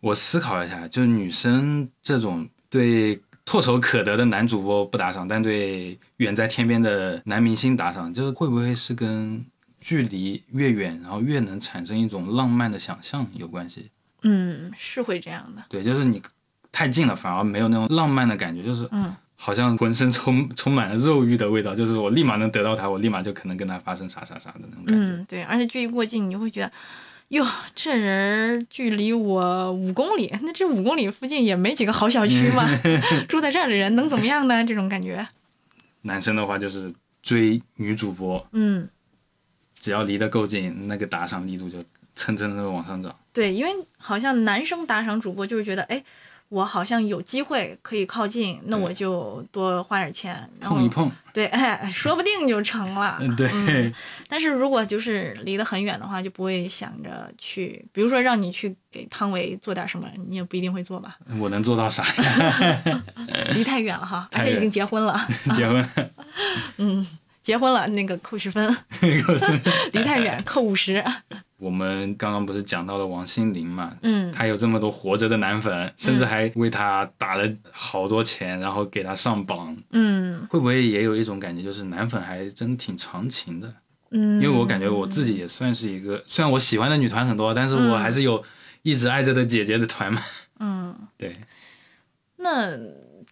[0.00, 9.44] 我思考一下，就是女生这种对唾手可得的男主播不打赏，但对远在天边的男明星打赏，就是会不会是跟
[9.82, 13.90] 距离越远，然后越能产生一种浪漫的想象有关系？
[14.22, 15.62] 嗯，是会这样的。
[15.68, 16.22] 对，就是你
[16.72, 25.02] 太近了，反而没有那种浪漫的感觉，就是嗯好像浑身充充满了肉欲的味道，就是我立马能得到他，我立马就可能跟他发生啥啥啥的那种感觉。
[25.02, 26.72] 嗯，对，而且距离过近，你就会觉得，
[27.28, 32.64] 哟，这人距离我五公里，那这五公里附近也没几个好小区嘛，
[33.28, 34.64] 住在这儿的人能怎么样呢？
[34.64, 35.26] 这种感觉。
[36.02, 38.88] 男生的话就是追女主播，嗯，
[39.78, 41.78] 只要离得够近，那个打赏力度就
[42.14, 43.14] 蹭蹭的往上涨。
[43.32, 46.02] 对，因为好像男生打赏主播就是觉得，哎，
[46.48, 53.18] 我好像有机会可以靠近，那我就多花点钱，然后碰一碰，对，哎，说不定就成了。
[53.20, 53.92] 嗯，对，嗯。
[54.28, 62.82] 但是如果就是离得很远的话，就不会想着去，比如说让你去给汤唯做点什么，你也不一定会做吧，我能做到啥呀？
[63.54, 65.20] 离太远了哈，而且 已经结婚了，
[65.54, 65.88] 结婚，
[66.78, 67.06] 嗯，
[67.42, 68.76] 结婚了那个 扣十分，
[69.92, 71.04] 离太远扣五十，
[71.58, 73.96] 我们刚刚不是讲到了王心凌嘛？
[74.02, 74.30] 嗯。
[74.32, 80.46] 她有这么多活着的男粉，甚至还为她打了好多钱，然后给她上榜，嗯。
[80.50, 83.72] 会不会也有一种感觉，就是男粉还真挺长情的？
[84.10, 88.40] 嗯，因为我感觉我自己也算是一个，虽然我喜欢的女团很多，但是我还是有
[88.82, 90.22] 一直爱着的姐姐的团嘛。
[90.60, 91.36] 嗯， 对，
[92.36, 92.78] 那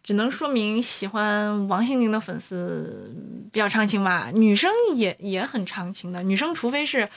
[0.02, 3.14] 只能说明喜欢王心凌的粉丝
[3.52, 7.08] 比较长情吧，女生也也很长情的，女生除非是，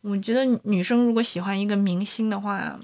[0.00, 2.78] 我觉得女生如果喜欢一个明星的话。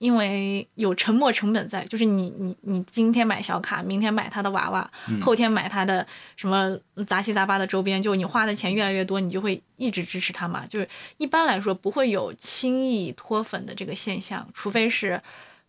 [0.00, 4.88] 因为有沉没成本在，就是你你你今天买小卡，明天买他的娃娃，
[5.20, 6.06] 后天买他的
[6.36, 10.64] 什么杂七杂八的周边，就你花的钱越来越多，你就会一直支持他嘛。
[10.68, 15.20] 就是一般来说不会有轻易脱粉的这个现象，除非是，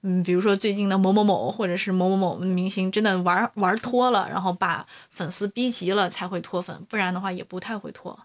[0.03, 8.19] 嗯，比如说最近的某某某或者是某某某明星真的玩玩脱了，然后把粉丝逼急了才会脱粉，不然的话也不太会脱。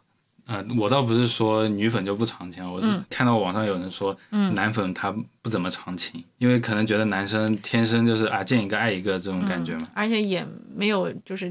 [0.47, 9.89] 呃，我倒不是说女粉就不长情，我是嗯看到网上有人说，男粉他不怎么长情，因为可能觉得男生天生就是啊见一个爱一个这种感觉嘛。
[9.95, 11.49] 而且也没有就是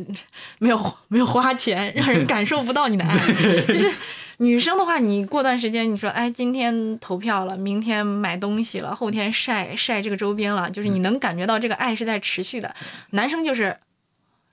[0.60, 3.18] 没有没有花钱，让人感受不到你的爱。
[3.66, 3.92] 就是
[4.38, 12.76] 女生的话，你过段时间你说，哎，今天投票了，明天买东西了，后天晒晒这个周边了，就是你能感觉到这个爱是在持续的。
[13.12, 13.76] 男生就是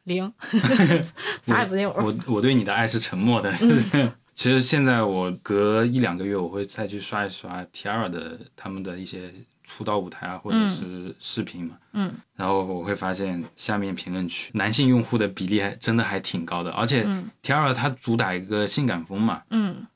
[0.04, 0.32] 零
[1.46, 1.90] 啥也不有。
[1.90, 3.52] 我我对你的爱是沉默的。
[3.60, 4.10] 嗯
[4.40, 9.30] 其实现在我隔一两个月我会再去刷一刷 Tiara 的他们的一些
[9.62, 17.28] 出道舞台啊，或者是视频嘛，嗯，然后我会发现下面评论区男性用户的比例还真的还挺高的，而且嗯。
[17.42, 19.86] Tiara 它主打一个性感风嘛，嗯。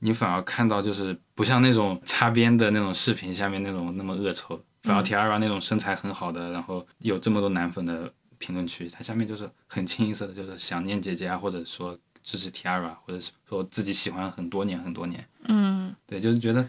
[0.00, 5.04] 你反而看到就是不像那种擦边的那种视频下面那种那么恶臭，反而嗯。
[5.04, 16.66] Tiara 那种身材很好的，然后有这么多男粉的评论区，它下面就是很清一色的，就是想念姐姐啊，或者说支持 Tiara，或者是说自己喜欢很多年很多年，嗯，对，就是觉得，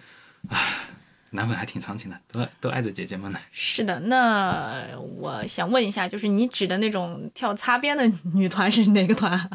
[0.49, 0.85] 唉，
[1.31, 3.39] 男粉还挺长情的，都都爱着姐姐们呢。
[3.51, 3.97] 是的。
[4.01, 4.85] 那
[5.17, 9.49] 我想问一下，就是你指的那种跳擦边的女团是哪个团？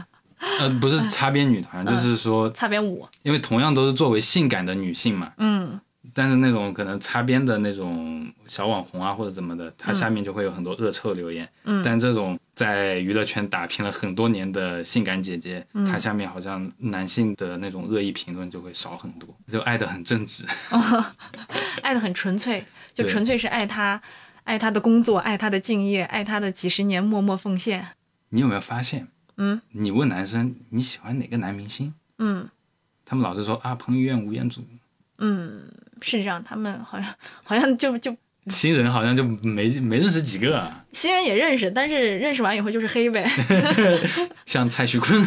[0.58, 3.06] 呃，不是擦边女团，就是说，擦边舞。
[3.22, 5.78] 因为同样都是作为性感的女性嘛，嗯
[6.14, 11.46] 但是那种可能擦边的那种小网红啊或者怎么的，它下面就会有很多恶臭留言。
[11.64, 20.44] 嗯但这种在娱乐圈打拼了很多年的性感姐姐，嗯她下面好像男性的那种恶意评论就会少很多，就爱得很正直。
[21.80, 23.98] 爱的很纯粹，就纯粹是爱她，
[24.44, 27.86] 爱她的工作，爱她的敬业，爱她的几十年默默奉献。
[28.28, 29.08] 你有没有发现？
[29.38, 32.46] 嗯你问男生你喜欢哪个男明星，嗯
[33.06, 34.62] 他们老是说啊彭于晏、吴彦祖，
[35.16, 35.62] 嗯，
[36.02, 38.14] 是这样，他们好像好像就就
[38.46, 40.84] 新人好像就没没认识几个啊。
[40.92, 43.28] 新人也认识，但是认识完以后就是黑呗。
[44.46, 45.26] 像蔡徐坤，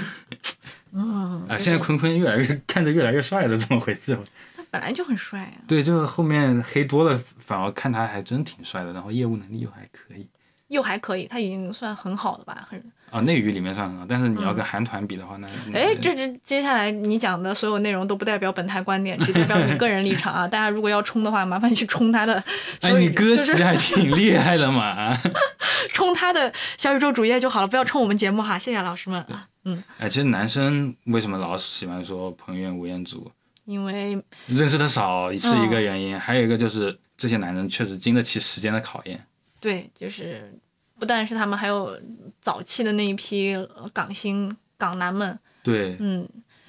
[0.94, 4.18] 嗯 啊，现在坤坤越来越看着越来越帅了，怎么回事？
[4.58, 5.58] 他本来就很帅啊。
[5.68, 10.28] 对，就是后面黑多了，反而看他还真挺帅的，然后业务能力又还可以。
[10.70, 12.84] 又还可以，他已经算很好的吧，很。
[13.14, 20.48] 啊，内娱里面算很好，但是你要跟韩团比的话，那那哎，这这接下来你讲的所有内容都不代表本台观点，只代表你个人立场啊。
[20.50, 22.44] 大家如果要冲的话，麻烦去冲他的
[22.82, 25.16] 哎，你歌就是词还挺厉害的嘛。
[25.94, 28.58] 冲他的小宇宙主页就好了，不要冲我们节目哈。
[28.58, 29.24] 谢谢老师们。
[29.66, 33.32] 嗯，哎，其实男生为什么老喜欢说彭于晏、吴彦祖，
[33.66, 39.24] 因为认识的少是一个原嗯因，还有一个就是这些男人确实经得起时间的考验。
[39.62, 40.52] 对，就是
[41.00, 42.00] 不但是他们，还有
[42.42, 46.28] 早期的那一批呃港星港男们，对，嗯，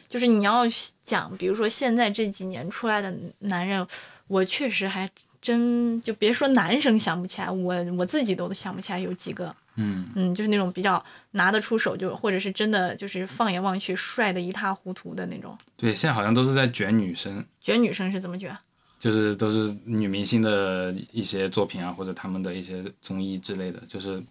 [0.08, 0.62] 就是你要
[1.04, 3.86] 讲，比如说现在这几年出来的男人，
[4.26, 5.08] 我确实还
[5.40, 15.56] 真就别说男生想不起来，我我自己都想不起来有几个，嗯，嗯，就是那种比较拿得出手就，或者是真的就是放眼望去帅的一塌糊涂的那种。
[15.76, 18.56] 对，现在好像都是在卷女生，卷女生是怎么卷？
[18.98, 24.22] 就是都是女明星的一些作品啊，或者他们的一些综艺之类的，就是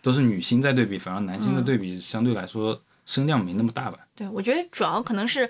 [0.00, 3.98] 都是女星在对比，反而男性的对比相对来说声量没那么大吧。
[4.14, 5.48] 对，我觉得主要可能是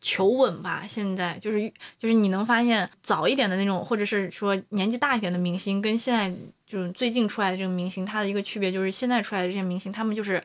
[0.00, 0.84] 求稳吧。
[0.86, 6.32] 现在就是就是你能发现早一点的那种，或者是说年纪大一点的明星，跟现在
[6.66, 10.42] 就是最近出来的这个明星，他的一个区别就是现在出来的这些明星，他们就是。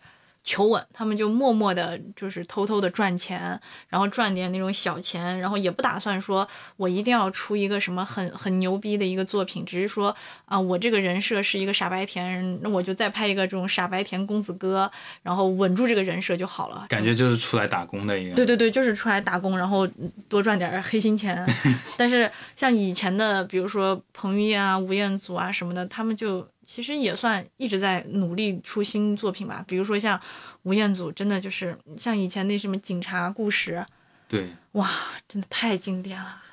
[0.47, 14.89] 求稳，他们就默默的，就是偷偷的赚钱，然后赚点那种小钱，然后也不打算说我一定要出一个什么很很牛逼的一个作品，只是说啊，我这个人设是一个傻白甜，那我就再拍一个这种傻白甜公子哥，
[15.21, 16.85] 然后稳住这个人设就好了。
[16.87, 18.35] 感觉就是出来打工的一个。
[18.35, 19.85] 对对对，就是出来打工，然后
[20.29, 21.45] 多赚点黑心钱。
[21.97, 29.63] 但是像以前的，比如说彭于晏啊、吴彦祖啊什么的，他们就其实也算一直在努力出新作品吧。
[29.65, 30.19] 比如说像
[30.63, 33.83] 吴彦祖，真的就是像以前那什么警察故事，
[34.27, 34.91] 对，哇，
[35.29, 36.43] 真的太经典了。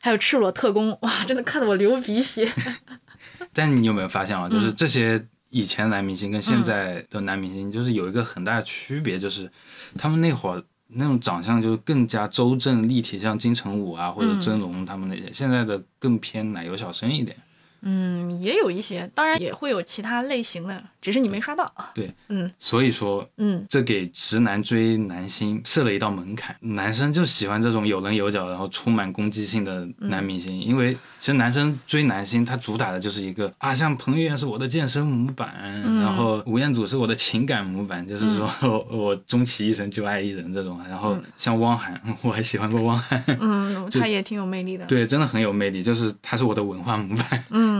[0.00, 2.50] 还有赤裸特工，哇，真的看得我流鼻血。
[3.52, 4.48] 但你有没有发现啊？
[4.48, 9.50] 就是嗯这些以前男明星跟现在的男明星，就是有一个很大的区别，就是
[9.98, 17.36] 他们那会儿那种长相就更加周正立体，像金城武啊或者嗯尊龙他们那些，现在的更偏奶油小生一点。
[17.84, 21.72] 嗯，也有一些，当然也会有其他类型的，只是你没刷到。
[21.94, 22.50] 对，嗯。
[22.58, 38.48] 所以说，嗯，这给直男追男星设了一道门槛，男生就喜欢这种有棱有角，然后充满攻击性的男明星，因为其实男生追男星，他主打的就是一个啊，像彭于晏是我的健身模板，然后吴彦祖是我的情感模板，就是说、
[38.90, 44.86] 我终其一生就爱一人这种，然后像汪涵， 我还喜欢过汪涵，嗯， 他也挺有魅力的。
[44.86, 47.44] 对，真的很有魅力，就是他是我的文化模板。
[47.50, 47.73] 嗯，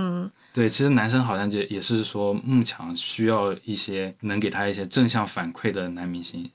[0.52, 6.48] 对，其实男生好像也也是说慕强需要一些能给他一些正向反馈的男明星。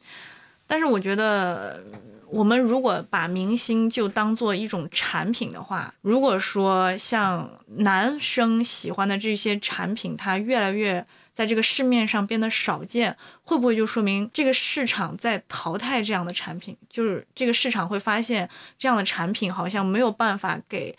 [0.66, 1.84] 但是我觉得，
[2.28, 16.78] 我们如果把明星就当做一种产品的话，如果说像男生喜欢的这些产品，它越来越在这个市面上变得少见，会不会就说明这个市场在淘汰这样的产品？
[16.90, 20.96] 就是这个市场会发现这样的产品好像没有办法给。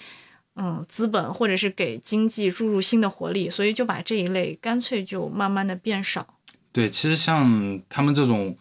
[0.57, 6.27] 嗯，资本或者是给经济注入新的活力，所以就把这一类干脆就慢慢的变少。
[6.73, 8.57] 对，其实像他们这种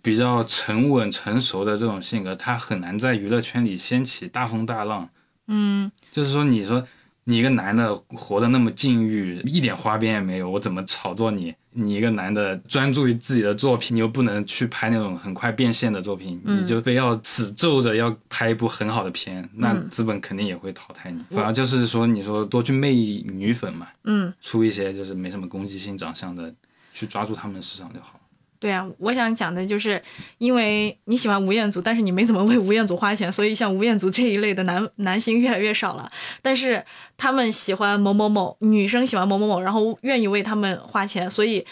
[0.00, 5.08] 比较沉稳成熟的这种性格，他很难在娱乐圈里掀起大风大浪。
[5.48, 6.86] 嗯就是说，你说
[7.24, 11.54] 你一个男的活得那么禁欲，一点花边也没有，我怎么炒作你？
[11.72, 21.22] 你一个男的专注于自己的作品，你又不能去拍那种很快变现的作品，嗯你就非要死皱着要拍一部很好的片，那嗯资本肯定也会淘汰你。
[21.30, 26.52] 反而就是说，你说多去媚女粉嘛，嗯，出一些就是没什么攻击性长相的，
[26.92, 28.19] 去抓住他们的市场就好。
[28.60, 30.00] 对啊，我想讲的就是，
[30.36, 36.12] 因为你喜欢吴彦祖，但是你没怎么为吴彦祖花钱，所以像吴彦祖这一类的男男星越来越少了。
[36.42, 36.84] 但是
[37.16, 41.66] 他们喜欢某某某，女生喜欢某某某，然后愿意为他们花钱，所以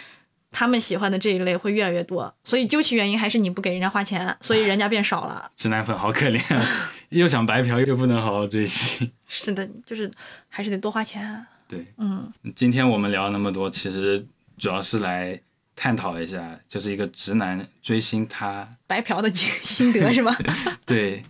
[0.51, 2.35] 他们喜欢的这一类会越来越多。
[2.43, 5.51] 所以究其原因，还是你不给人家花钱，所以人家变少了。
[5.57, 6.65] 直男粉好可怜啊，
[7.11, 9.13] 又想白嫖又不能好好追星。
[9.29, 10.11] 是的，就是
[10.49, 11.47] 还是得多花钱啊。
[11.69, 14.27] 对，嗯，今天我们聊了那么多，其实
[14.57, 15.39] 主要是来
[15.81, 20.37] 探讨一下，就是一个直男追星他白嫖的心得 是吗？
[20.85, 21.23] 对。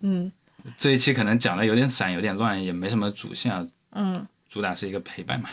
[0.00, 0.32] 嗯。
[0.76, 5.48] 这一期可能讲的有点散，有点乱，也没什么主线啊，嗯，主打是一个陪伴嘛。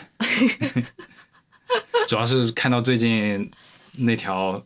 [2.08, 3.48] 主要是看到最近
[3.98, 4.60] 那条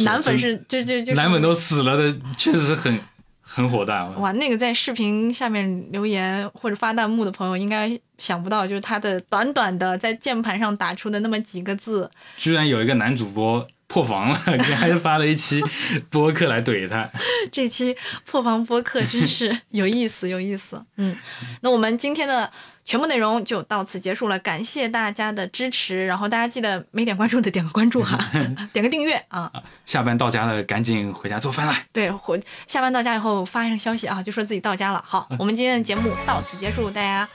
[0.00, 1.14] 男粉是就就就是。
[1.14, 3.00] 男粉都死了的，确实是很
[3.46, 4.06] 很火大。
[4.16, 14.34] 哇，那个在视频下面留言或者发弹幕的朋友，应该想不到，就是他的短短的在键盘上打出的那么几个字，居然有一个男主播破防了，
[14.76, 15.62] 还发了一期
[16.10, 17.08] 播客来怼他。
[17.52, 20.82] 这期破防播客真是有意思，有意思。
[20.96, 21.14] 嗯，
[21.60, 22.50] 那我们今天的
[22.84, 28.18] 全部内容就到此结束了，感谢大家的支持，然后大家记得没点关注的点个关注哈，
[28.74, 29.50] 点个订阅啊。
[29.86, 31.74] 下班到家了，赶紧回家做饭啦！
[31.92, 35.02] 对，回下班到家以后发一声消息啊，就说自己到家了。
[35.06, 37.28] 好，我们今天的节目到此结束，大家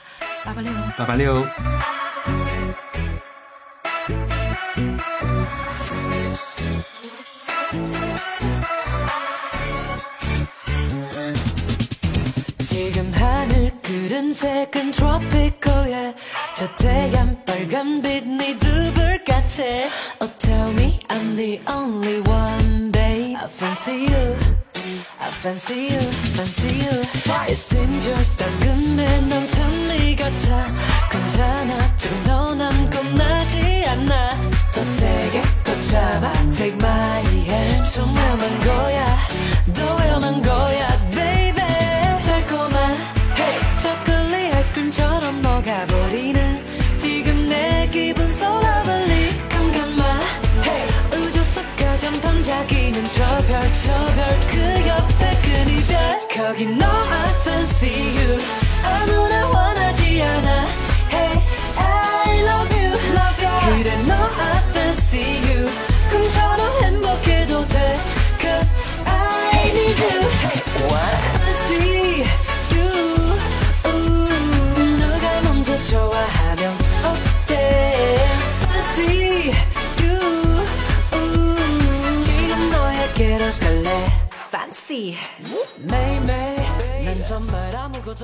[0.44, 0.72] 八八六。
[0.96, 1.44] 八八六。
[16.60, 19.62] 저 태양 빨간빛 네 두불 같아
[20.20, 24.36] Oh tell me I'm the only one babe I fancy you
[25.18, 26.00] I fancy you,
[26.36, 27.00] fancy you
[27.48, 30.66] It's dangerous 당근에 넘친 네 같아
[31.10, 34.36] 괜찮아 조금 더 남고 나지 않아
[34.70, 39.09] 더 세게 더 잡아 Take my hand 좀 위험한 거야
[56.42, 57.19] 거긴 너와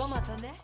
[0.08, 0.56] まね。